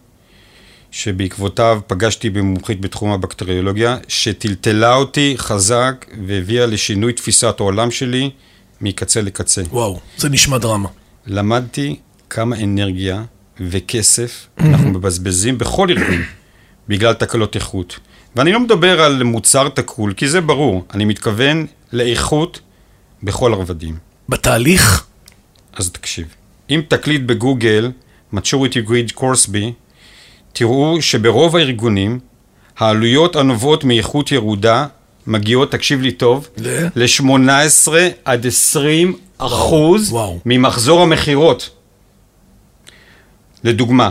שבעקבותיו 0.91 1.79
פגשתי 1.87 2.29
במומחית 2.29 2.81
בתחום 2.81 3.11
הבקטריולוגיה, 3.11 3.97
שטלטלה 4.07 4.95
אותי 4.95 5.33
חזק 5.37 6.05
והביאה 6.27 6.65
לשינוי 6.65 7.13
תפיסת 7.13 7.55
העולם 7.59 7.91
שלי 7.91 8.29
מקצה 8.81 9.21
לקצה. 9.21 9.61
וואו, 9.71 9.99
זה 10.17 10.29
נשמע 10.29 10.57
דרמה. 10.57 10.89
למדתי 11.27 11.95
כמה 12.35 12.55
אנרגיה 12.63 13.23
וכסף 13.59 14.47
אנחנו 14.59 14.89
מבזבזים 14.89 15.57
בכל 15.57 15.89
ארגון 15.89 16.21
בגלל 16.87 17.13
תקלות 17.13 17.55
איכות. 17.55 17.99
ואני 18.35 18.51
לא 18.51 18.59
מדבר 18.59 19.01
על 19.01 19.23
מוצר 19.23 19.69
תקול, 19.69 20.13
כי 20.13 20.29
זה 20.29 20.41
ברור, 20.41 20.85
אני 20.93 21.05
מתכוון 21.05 21.65
לאיכות 21.93 22.59
בכל 23.23 23.53
הרבדים. 23.53 23.97
בתהליך? 24.29 25.05
אז 25.73 25.89
תקשיב, 25.89 26.27
אם 26.69 26.81
תקליט 26.87 27.21
בגוגל 27.21 27.91
maturity 28.33 28.87
grid 28.87 29.13
קורסבי, 29.13 29.73
תראו 30.53 31.01
שברוב 31.01 31.55
הארגונים 31.55 32.19
העלויות 32.77 33.35
הנובעות 33.35 33.83
מאיכות 33.83 34.31
ירודה 34.31 34.87
מגיעות, 35.27 35.71
תקשיב 35.71 36.01
לי 36.01 36.11
טוב, 36.11 36.47
ל? 36.57 36.87
ל-18 36.95 37.91
עד 38.25 38.47
20 38.47 39.17
אחוז 39.37 40.11
וואו. 40.11 40.39
ממחזור 40.45 41.01
המכירות. 41.01 41.69
לדוגמה, 43.65 44.09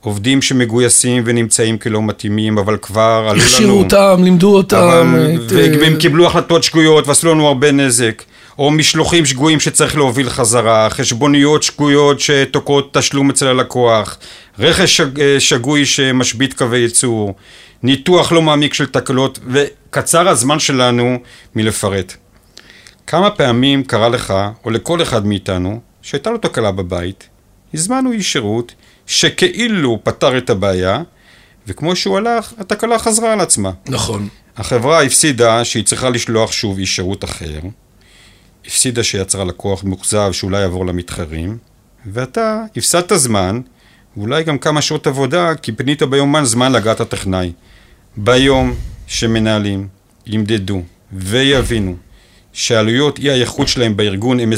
עובדים 0.00 0.42
שמגויסים 0.42 1.22
ונמצאים 1.26 1.78
כלא 1.78 2.02
מתאימים, 2.02 2.58
אבל 2.58 2.76
כבר 2.76 3.02
עלו 3.30 3.32
לנו... 3.32 3.42
הכשירו 3.42 3.78
אותם, 3.78 4.20
לימדו 4.24 4.56
אותם. 4.56 4.76
אבל- 4.76 5.36
את, 5.46 5.52
והם 5.52 5.94
אה, 5.94 6.00
קיבלו 6.00 6.26
החלטות 6.26 6.62
שגויות 6.62 7.08
ועשו 7.08 7.28
לנו 7.34 7.46
הרבה 7.46 7.72
נזק. 7.72 8.22
או 8.58 8.70
משלוחים 8.70 9.26
שגויים 9.26 9.60
שצריך 9.60 9.96
להוביל 9.96 10.30
חזרה, 10.30 10.90
חשבוניות 10.90 11.62
שגויות 11.62 12.20
שתוקעות 12.20 12.94
תשלום 12.94 13.30
אצל 13.30 13.46
הלקוח, 13.46 14.18
רכש 14.58 14.96
שג- 14.96 15.20
אה, 15.20 15.40
שגוי 15.40 15.86
שמשבית 15.86 16.54
קווי 16.54 16.78
ייצור, 16.78 17.34
ניתוח 17.82 18.32
לא 18.32 18.42
מעמיק 18.42 18.74
של 18.74 18.86
תקלות, 18.86 19.38
וקצר 19.48 20.28
הזמן 20.28 20.58
שלנו 20.58 21.18
מלפרט. 21.56 22.14
כמה 23.06 23.30
פעמים 23.30 23.82
קרה 23.84 24.08
לך, 24.08 24.34
או 24.64 24.70
לכל 24.70 25.02
אחד 25.02 25.26
מאיתנו, 25.26 25.80
שהייתה 26.02 26.30
לו 26.30 26.38
תקלה 26.38 26.70
בבית, 26.72 27.28
הזמנו 27.74 28.12
איש 28.12 28.32
שירות 28.32 28.74
שכאילו 29.06 30.00
פתר 30.02 30.38
את 30.38 30.50
הבעיה, 30.50 31.02
וכמו 31.66 31.96
שהוא 31.96 32.16
הלך, 32.16 32.52
התקלה 32.58 32.98
חזרה 32.98 33.32
על 33.32 33.40
עצמה. 33.40 33.70
נכון. 33.88 34.28
החברה 34.56 35.02
הפסידה 35.02 35.64
שהיא 35.64 35.84
צריכה 35.84 36.10
לשלוח 36.10 36.52
שוב 36.52 36.78
איש 36.78 36.96
שירות 36.96 37.24
אחר, 37.24 37.60
הפסידה 38.66 39.02
שיצרה 39.02 39.44
לקוח 39.44 39.84
מאוכזב 39.84 40.32
שאולי 40.32 40.60
יעבור 40.60 40.86
למתחרים, 40.86 41.58
ואתה 42.06 42.62
הפסדת 42.76 43.12
זמן, 43.16 43.60
ואולי 44.16 44.44
גם 44.44 44.58
כמה 44.58 44.82
שעות 44.82 45.06
עבודה, 45.06 45.54
כי 45.54 45.72
פינית 45.72 46.02
ביומן 46.02 46.44
זמן 46.44 46.72
להגעת 46.72 47.00
הטכנאי. 47.00 47.52
ביום 48.16 48.74
שמנהלים 49.06 49.88
ימדדו 50.26 50.82
ויבינו 51.12 51.96
שעלויות 52.52 53.18
אי 53.18 53.30
האיכות 53.30 53.68
שלהם 53.68 53.96
בארגון 53.96 54.40
הם 54.40 54.52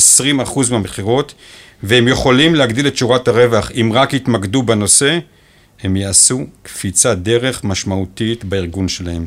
20% 0.47 0.71
מהמכירות, 0.71 1.35
והם 1.83 2.09
יכולים 2.09 2.54
להגדיל 2.54 2.87
את 2.87 2.97
שורת 2.97 3.28
הרווח 3.28 3.71
אם 3.75 3.90
רק 3.95 4.14
יתמקדו 4.14 4.62
בנושא, 4.62 5.18
הם 5.83 5.97
יעשו 5.97 6.45
קפיצת 6.62 7.18
דרך 7.18 7.64
משמעותית 7.64 8.45
בארגון 8.45 8.88
שלהם. 8.88 9.26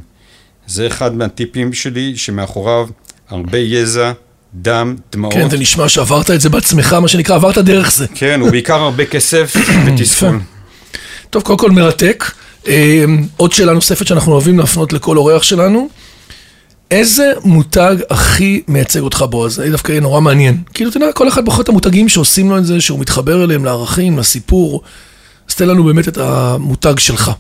זה 0.68 0.88
אחד 0.88 1.16
מהטיפים 1.16 1.74
שלי, 1.74 2.18
שמאחוריו 2.18 2.88
הרבה 3.30 3.58
יזע, 3.58 4.12
דם, 4.54 4.96
דמעות. 5.12 5.34
כן, 5.34 5.50
זה 5.50 5.58
נשמע 5.58 5.90
שעברת 5.90 6.32
את 6.32 6.42
זה 6.42 6.50
בעצמך, 6.50 6.94
מה 6.94 7.08
שנקרא, 7.08 7.36
עברת 7.36 7.58
דרך 7.58 7.92
זה. 7.92 8.06
כן, 8.16 8.42
ובעיקר 8.46 8.82
הרבה 8.82 9.06
כסף 9.06 9.56
ותסכול. 9.86 10.40
טוב, 11.30 11.44
קודם 11.44 11.60
כל 11.60 11.72
מרתק. 11.72 12.32
אה, 12.68 13.06
עוד 13.38 13.54
שאלה 13.54 13.74
נוספת 13.74 14.08
שאנחנו 14.08 14.32
אוהבים 14.32 14.60
להפנות 14.60 14.94
לכל 14.94 15.18
אורח 15.18 15.44
שלנו. 15.44 15.90
איזה 16.92 17.32
מותג 17.44 17.96
הכי 18.10 18.62
מייצג 18.68 19.00
אותך 19.00 19.26
בועז? 19.30 19.56
זה 19.56 19.72
דווקא 19.72 19.92
יהיה 19.92 20.02
נורא 20.02 20.22
מעניין. 20.22 20.58
כאילו, 20.74 20.90
אתה 20.90 20.98
יודע, 20.98 21.12
כל 21.12 21.28
אחד 21.28 21.46
בוחר 21.46 21.62
את 21.62 21.70
המותגים 21.70 22.10
שעושים 22.10 22.50
לו 22.50 22.58
את 22.58 22.66
זה, 22.66 22.82
שהוא 22.82 23.00
מתחבר 23.00 23.44
אליהם, 23.44 23.66
לערכים, 23.66 24.18
לסיפור. 24.18 24.82
אז 25.50 25.56
תן 25.56 25.68
לנו 25.68 25.84
באמת 25.84 26.08
את 26.08 26.18
המותג 26.18 27.00
שלך. 27.00 27.32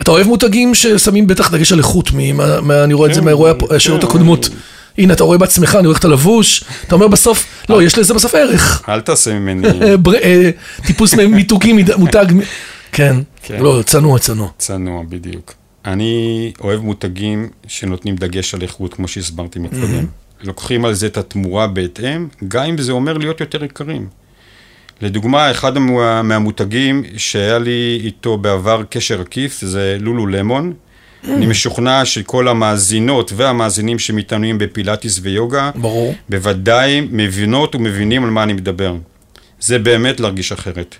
אתה 0.00 0.10
אוהב 0.10 0.26
מותגים 0.26 0.74
ששמים 0.74 1.26
בטח 1.26 1.50
דגש 1.50 1.72
על 1.72 1.78
איכות, 1.78 2.10
מה, 2.62 2.84
אני 2.84 2.94
רואה 2.94 3.08
את 3.08 3.14
זה 3.14 3.20
כן, 3.20 3.24
מהאירועי 3.24 3.52
כן. 3.58 3.74
השאלות 3.74 4.04
הקודמות. 4.04 4.48
הנה, 4.98 5.12
אתה 5.12 5.24
רואה 5.24 5.38
בעצמך, 5.38 5.74
אני 5.74 5.86
רואה 5.86 5.92
איך 5.92 5.98
אתה 5.98 6.08
לבוש, 6.08 6.64
אתה 6.86 6.94
אומר 6.94 7.08
בסוף, 7.08 7.46
לא, 7.68 7.82
יש 7.82 7.98
לזה 7.98 8.14
בסוף 8.14 8.34
ערך. 8.34 8.82
אל 8.88 9.00
תעשה 9.00 9.34
ממני 9.34 9.68
אה, 10.22 10.50
טיפוס 10.86 11.14
מיתוגי, 11.14 11.72
מותג, 11.96 12.26
כן, 12.92 13.16
כן. 13.42 13.62
לא, 13.62 13.82
צנוע, 13.86 14.18
צנוע. 14.18 14.48
צנוע 14.58 15.02
בדיוק. 15.08 15.61
אני 15.84 16.52
אוהב 16.60 16.80
מותגים 16.80 17.48
שנותנים 17.66 18.16
דגש 18.16 18.54
על 18.54 18.62
איכות, 18.62 18.94
כמו 18.94 19.08
שהסברתי 19.08 19.58
מקודם. 19.58 20.06
לוקחים 20.42 20.84
על 20.84 20.94
זה 20.94 21.06
את 21.06 21.16
התמורה 21.16 21.66
בהתאם, 21.66 22.28
גם 22.48 22.64
אם 22.64 22.78
זה 22.78 22.92
אומר 22.92 23.12
להיות 23.18 23.40
יותר 23.40 23.64
יקרים. 23.64 24.08
לדוגמה, 25.00 25.50
אחד 25.50 25.76
המו- 25.76 26.22
מהמותגים 26.24 27.02
שהיה 27.16 27.58
לי 27.58 28.00
איתו 28.04 28.38
בעבר 28.38 28.82
קשר 28.90 29.20
עקיף 29.20 29.60
זה 29.60 29.96
לולו 30.00 30.26
למון. 30.26 30.72
אני 31.28 31.46
משוכנע 31.46 32.04
שכל 32.04 32.48
המאזינות 32.48 33.32
והמאזינים 33.36 33.98
שמתעניינים 33.98 34.58
בפילאטיס 34.58 35.18
ויוגה, 35.22 35.70
ברור. 35.74 36.14
בוודאי 36.28 37.08
מבינות 37.10 37.74
ומבינים 37.74 38.24
על 38.24 38.30
מה 38.30 38.42
אני 38.42 38.52
מדבר. 38.52 38.94
זה 39.60 39.78
באמת 39.78 40.20
להרגיש 40.20 40.52
אחרת. 40.52 40.94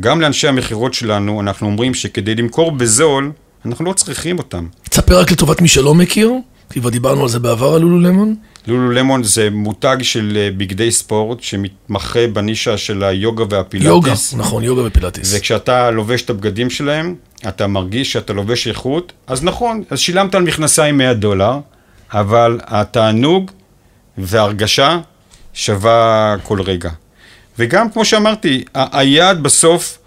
גם 0.00 0.20
לאנשי 0.20 0.48
המכירות 0.48 0.94
שלנו, 0.94 1.40
אנחנו 1.40 1.66
אומרים 1.66 1.94
שכדי 1.94 2.34
למכור 2.34 2.72
בזול, 2.72 3.32
אנחנו 3.66 3.84
לא 3.84 3.92
צריכים 3.92 4.38
אותם. 4.38 4.66
תספר 4.88 5.20
רק 5.20 5.32
לטובת 5.32 5.60
מי 5.60 5.68
שלא 5.68 5.94
מכיר, 5.94 6.32
כי 6.70 6.80
כבר 6.80 6.90
דיברנו 6.90 7.22
על 7.22 7.28
זה 7.28 7.38
בעבר, 7.38 7.74
על 7.74 7.80
לולו 7.80 8.00
למון. 8.00 8.34
לולו 8.66 8.90
למון 8.90 9.22
זה 9.22 9.48
מותג 9.50 9.96
של 10.02 10.36
אה, 10.40 10.48
בגדי 10.56 10.90
ספורט 10.90 11.42
שמתמחה 11.42 12.26
בנישה 12.26 12.78
של 12.78 13.04
היוגה 13.04 13.44
והפילאטיס. 13.50 14.32
יוגה, 14.32 14.44
נכון, 14.44 14.64
יוגה 14.64 14.82
ופילאטיס. 14.86 15.34
וכשאתה 15.36 15.90
לובש 15.90 16.22
את 16.22 16.30
הבגדים 16.30 16.70
שלהם, 16.70 17.14
אתה 17.48 17.66
מרגיש 17.66 18.12
שאתה 18.12 18.32
לובש 18.32 18.68
איכות, 18.68 19.12
אז 19.26 19.44
נכון, 19.44 19.82
אז 19.90 19.98
שילמת 19.98 20.34
על 20.34 20.42
מכנסיים 20.42 20.98
100 20.98 21.14
דולר, 21.14 21.58
אבל 22.12 22.60
התענוג 22.62 23.50
וההרגשה 24.18 25.00
שווה 25.54 26.36
כל 26.42 26.62
רגע. 26.62 26.90
וגם, 27.58 27.90
כמו 27.90 28.04
שאמרתי, 28.04 28.64
היעד 28.74 29.42
בסוף 29.42 29.98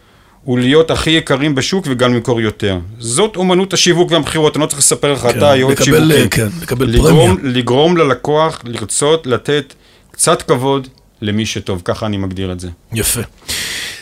הוא 0.43 0.60
להיות 0.60 0.91
הכי 0.91 1.10
יקרים 1.12 1.56
בשוק 1.56 1.86
וגם 1.89 2.13
למכור 2.13 2.41
יותר. 2.41 2.77
זאת 2.99 3.36
אומנות 3.36 3.73
השיווק 3.73 4.12
והמכירות, 4.12 4.56
אני 4.56 4.62
לא 4.62 4.67
צריך 4.67 4.79
לספר 4.79 5.13
לך, 5.13 5.19
כן, 5.21 5.29
אתה 5.38 5.56
יועץ 5.56 5.79
לקבל, 5.79 5.86
שיווקי. 6.13 6.21
אה, 6.23 6.27
כן, 6.29 6.47
לקבל 6.62 6.86
לגרום, 6.89 7.36
פרמיה. 7.38 7.53
לגרום 7.53 7.97
ללקוח 7.97 8.62
לרצות 8.63 9.27
לתת 9.27 9.73
קצת 10.12 10.41
כבוד 10.41 10.88
למי 11.21 11.45
שטוב, 11.45 11.82
ככה 11.86 12.06
אני 12.06 12.17
מגדיר 12.17 12.51
את 12.51 12.60
זה. 12.60 12.69
יפה. 12.93 13.21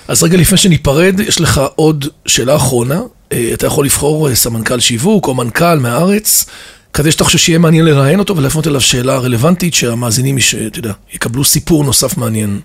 אז 0.08 0.24
רגע 0.24 0.38
לפני 0.38 0.58
שניפרד, 0.58 1.20
יש 1.20 1.42
לך 1.42 1.62
עוד 1.76 2.06
שאלה 2.26 2.56
אחרונה. 2.56 3.02
אה, 3.32 3.50
אתה 3.54 3.68
יכול 3.68 3.86
לבחור 3.86 4.30
אה, 4.30 4.36
סמנכ"ל 4.36 4.80
שיווק 4.80 5.28
או 5.28 5.34
מנכ"ל 5.34 5.80
מהארץ, 5.80 6.46
כדי 6.94 7.12
שאתה 7.12 7.24
חושב 7.24 7.38
שיהיה 7.38 7.60
מעניין 7.60 7.86
לראיין 7.86 8.20
אותו 8.20 8.38
ולהפנות 8.38 8.68
אליו 8.68 8.82
שאלה 8.82 9.18
רלוונטית, 9.18 9.74
שהמאזינים, 9.74 10.38
יש- 10.38 10.56
אתה 10.56 10.80
יודע, 10.80 10.92
יקבלו 11.14 11.44
סיפור 11.44 11.84
נוסף 11.84 12.18
מעניין. 12.18 12.60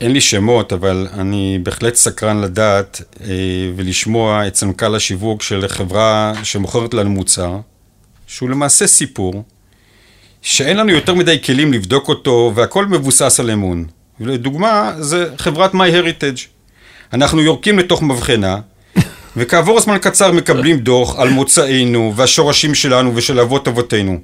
אין 0.00 0.12
לי 0.12 0.20
שמות, 0.20 0.72
אבל 0.72 1.08
אני 1.12 1.58
בהחלט 1.62 1.94
סקרן 1.94 2.40
לדעת 2.40 3.02
אה, 3.20 3.26
ולשמוע 3.76 4.46
את 4.46 4.56
סמנכ"ל 4.56 4.94
השיווק 4.94 5.42
של 5.42 5.68
חברה 5.68 6.32
שמוכרת 6.42 6.94
לנו 6.94 7.10
מוצר, 7.10 7.56
שהוא 8.26 8.50
למעשה 8.50 8.86
סיפור, 8.86 9.42
שאין 10.42 10.76
לנו 10.76 10.90
יותר 10.90 11.14
מדי 11.14 11.42
כלים 11.42 11.72
לבדוק 11.72 12.08
אותו, 12.08 12.52
והכל 12.54 12.86
מבוסס 12.86 13.40
על 13.40 13.50
אמון. 13.50 13.86
לדוגמה, 14.20 14.92
זה 14.98 15.30
חברת 15.36 15.74
MyHeritage. 15.74 16.40
אנחנו 17.12 17.40
יורקים 17.40 17.78
לתוך 17.78 18.02
מבחנה, 18.02 18.58
וכעבור 19.36 19.80
זמן 19.80 19.98
קצר 19.98 20.32
מקבלים 20.32 20.78
דוח 20.78 21.18
על 21.18 21.28
מוצאנו 21.28 22.12
והשורשים 22.16 22.74
שלנו 22.74 23.16
ושל 23.16 23.40
אבות 23.40 23.68
אבותינו. 23.68 24.18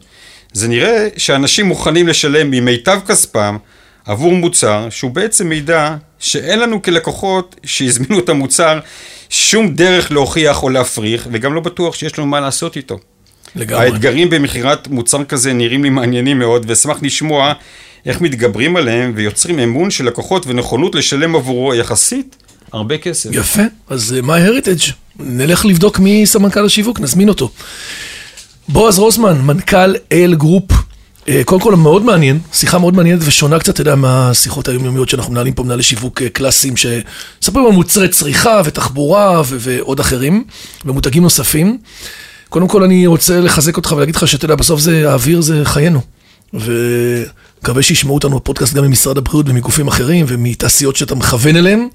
זה 0.53 0.69
נראה 0.69 1.09
שאנשים 1.17 1.67
מוכנים 1.67 2.09
לשלם 2.09 2.51
ממיטב 2.51 3.01
כספם 3.07 3.57
עבור 4.07 4.33
מוצר 4.33 4.89
שהוא 4.91 5.11
בעצם 5.11 5.49
מידע 5.49 5.97
שאין 6.19 6.59
לנו 6.59 6.83
כלקוחות 6.83 7.57
שהזמינו 7.65 8.19
את 8.19 8.29
המוצר 8.29 8.79
שום 9.31 9.75
דרך 9.75 10.13
להוכיח 10.13 10.63
או 10.63 10.69
להפריך, 10.69 11.29
וגם 11.33 11.55
לא 11.55 11.61
בטוח 11.61 11.95
שיש 11.95 12.19
לנו 12.19 12.27
מה 12.27 12.41
לעשות 12.41 12.77
איתו. 12.77 12.99
לגמרי. 13.57 13.85
האתגרים 13.85 14.31
במכירת 14.31 14.89
מוצר 14.89 15.25
כזה 15.25 15.53
נראים 15.53 15.85
לי 15.85 15.91
מעניינים 15.91 16.39
מאוד, 16.39 16.65
ואשמח 16.69 16.97
לשמוע 17.03 17.53
איך 18.07 18.21
מתגברים 18.21 18.77
עליהם 18.77 19.13
ויוצרים 19.17 19.59
אמון 19.59 19.91
של 19.91 20.07
לקוחות 20.07 20.47
ונכונות 20.47 20.95
לשלם 20.95 21.37
עבורו 21.37 21.75
יחסית 21.75 22.37
הרבה 22.73 22.99
כסף. 22.99 23.31
יפה, 23.33 23.63
אז 23.89 24.15
אה, 24.19 24.27
MyHeritage, 24.27 24.93
נלך 25.19 25.65
לבדוק 25.65 25.99
מי 25.99 26.27
סמנכ"ל 26.27 26.65
השיווק, 26.65 27.01
נזמין 27.01 27.29
אותו. 27.29 27.51
בועז 28.69 28.99
רוזמן, 28.99 29.41
מנכ"ל 29.41 29.95
AL 30.13 30.35
Group. 30.35 30.73
אה, 31.27 31.31
קודם 31.45 31.61
כל 31.61 31.77
מאוד 31.77 32.05
מעניין, 32.05 32.39
שיחה 32.53 32.79
מאוד 32.79 32.95
מעניינת 32.95 33.21
ושונה 33.25 33.59
קצת, 33.59 33.75
אתה 33.75 33.81
יודע, 33.81 33.95
מהשיחות 33.95 34.69
היומיומיות 34.69 35.09
שאנחנו 35.09 35.33
מנהלים 35.33 35.55
פה, 35.55 35.63
מנהלי 35.63 35.83
שיווק 35.83 36.23
אה, 36.23 36.25
קלאסיים, 36.33 36.75
שמספרים 36.77 37.67
על 37.67 37.73
מוצרי 37.73 38.09
צריכה 38.09 38.61
ותחבורה 38.65 39.43
ו- 39.47 39.57
ועוד 39.61 40.01
אחרים, 40.01 40.45
ומותגים 40.85 41.23
נוספים. 41.23 41.79
קודם 42.49 42.69
כל 42.69 42.83
אני 42.83 43.07
רוצה 43.07 43.41
לחזק 43.41 43.77
אותך 43.77 43.93
ולהגיד 43.97 44.17
לך 44.17 44.29
שאתה 44.29 44.45
יודע, 44.45 44.55
בסוף 44.55 44.81
זה, 44.81 45.11
האוויר 45.11 45.41
זה 45.41 45.61
חיינו. 45.65 46.01
ומקווה 46.55 47.83
שישמעו 47.83 48.15
אותנו 48.15 48.37
בפודקאסט 48.37 48.75
גם 48.75 48.85
ממשרד 48.85 49.19
הבריאות 49.19 49.49
ומגופים 49.49 49.89
אחרים 49.89 50.27
ומתעשיות 50.29 50.97
שאתה 50.97 51.15
מכוון 51.15 51.57
אליהם. 51.57 51.89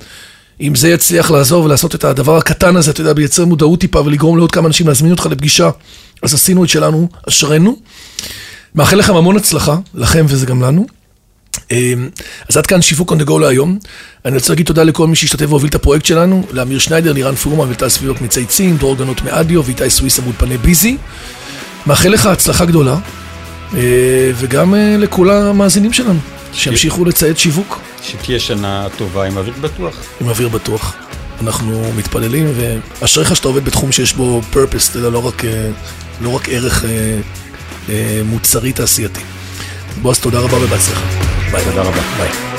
אם 0.62 0.76
זה 0.76 0.90
יצליח 0.90 1.32
לעזור 1.32 1.64
ולעשות 1.64 1.96
את 1.96 2.04
הדבר 2.04 2.38
הקטן 2.38 2.76
הזה, 2.76 2.92
אתה 2.92 3.02
יודע, 3.02 3.14
לייצר 3.14 3.46
מודעות 3.46 3.80
טיפה 3.80 4.02
ולגרום 4.02 4.38
לעוד 4.38 4.52
כמה 4.52 4.68
אנשים 4.68 4.88
להזמין 4.88 5.12
אותך 5.12 5.26
לפגישה, 5.32 5.70
אז 6.24 6.34
עשינו 6.34 6.64
את 6.64 6.70
שלנו, 6.70 7.08
אשרנו. 7.30 7.78
מאחל 8.78 8.96
לכם 8.96 9.16
המון 9.16 9.38
הצלחה, 9.38 9.76
לכם 9.94 10.26
וזה 10.30 10.46
גם 10.46 10.62
לנו. 10.62 10.86
אמ, 11.72 12.10
אז 12.50 12.58
עד 12.58 12.66
כאן 12.66 12.82
שיווק 12.82 13.12
on 13.12 13.16
the 13.16 13.28
go 13.28 13.40
להיום. 13.40 13.80
אני 14.26 14.36
רוצה 14.36 14.54
להגיד 14.54 14.66
תודה 14.66 14.84
לכל 14.84 15.08
מי 15.08 15.16
שהשתתף 15.16 15.46
והוביל 15.50 15.70
את 15.70 15.76
הפרויקט 15.76 16.06
שלנו, 16.06 16.44
לאמיר 16.52 16.80
שניידר, 16.80 17.14
לירן 17.14 17.36
פורמן 17.36 17.72
וטל 17.72 17.90
סביבות 17.90 18.22
מצייצים, 18.22 18.78
דרור 18.78 18.96
גנות 18.96 19.22
מאדיו 19.22 19.66
ואיתי 19.66 19.90
סוויסה 19.90 20.22
מאולפני 20.22 20.58
ביזי. 20.58 20.98
מאחל 21.88 22.10
לך 22.10 22.26
הצלחה 22.26 22.66
גדולה, 22.66 22.98
אה, 23.74 24.32
וגם 24.36 24.76
אה, 24.76 24.96
לכל 24.98 25.30
המאזינים 25.30 25.94
שלנו, 25.94 26.20
שימשיכו 26.54 27.06
לצייד 27.06 27.38
שיווק. 27.38 27.80
שתהיה 28.04 28.40
שנה 28.40 28.88
טובה 28.98 29.26
עם 29.26 29.38
אוויר 29.38 29.54
בטוח. 29.62 29.96
עם 30.22 30.30
אוויר 30.30 30.50
בטוח. 30.50 30.96
אנחנו 31.42 31.92
מתפללים, 31.98 32.48
ואשריך 33.02 33.36
שאתה 33.36 33.48
עובד 33.48 33.66
בתחום 33.66 33.92
שיש 33.92 34.14
בו 34.14 34.42
purpose, 34.54 34.90
אתה 34.90 34.98
יודע, 34.98 35.10
לא 35.10 35.28
רק, 35.28 35.46
אה, 35.46 35.70
לא 36.22 36.30
רק 36.30 36.50
ערך 36.50 36.86
מוצרי 38.26 38.74
תעשייתי. 38.74 39.22
בועז, 40.02 40.20
תודה 40.20 40.40
רבה 40.40 40.58
ובהצלחה. 40.64 41.02
ביי. 41.52 41.64
תודה 41.66 41.82
רבה. 41.82 42.02
ביי. 42.18 42.57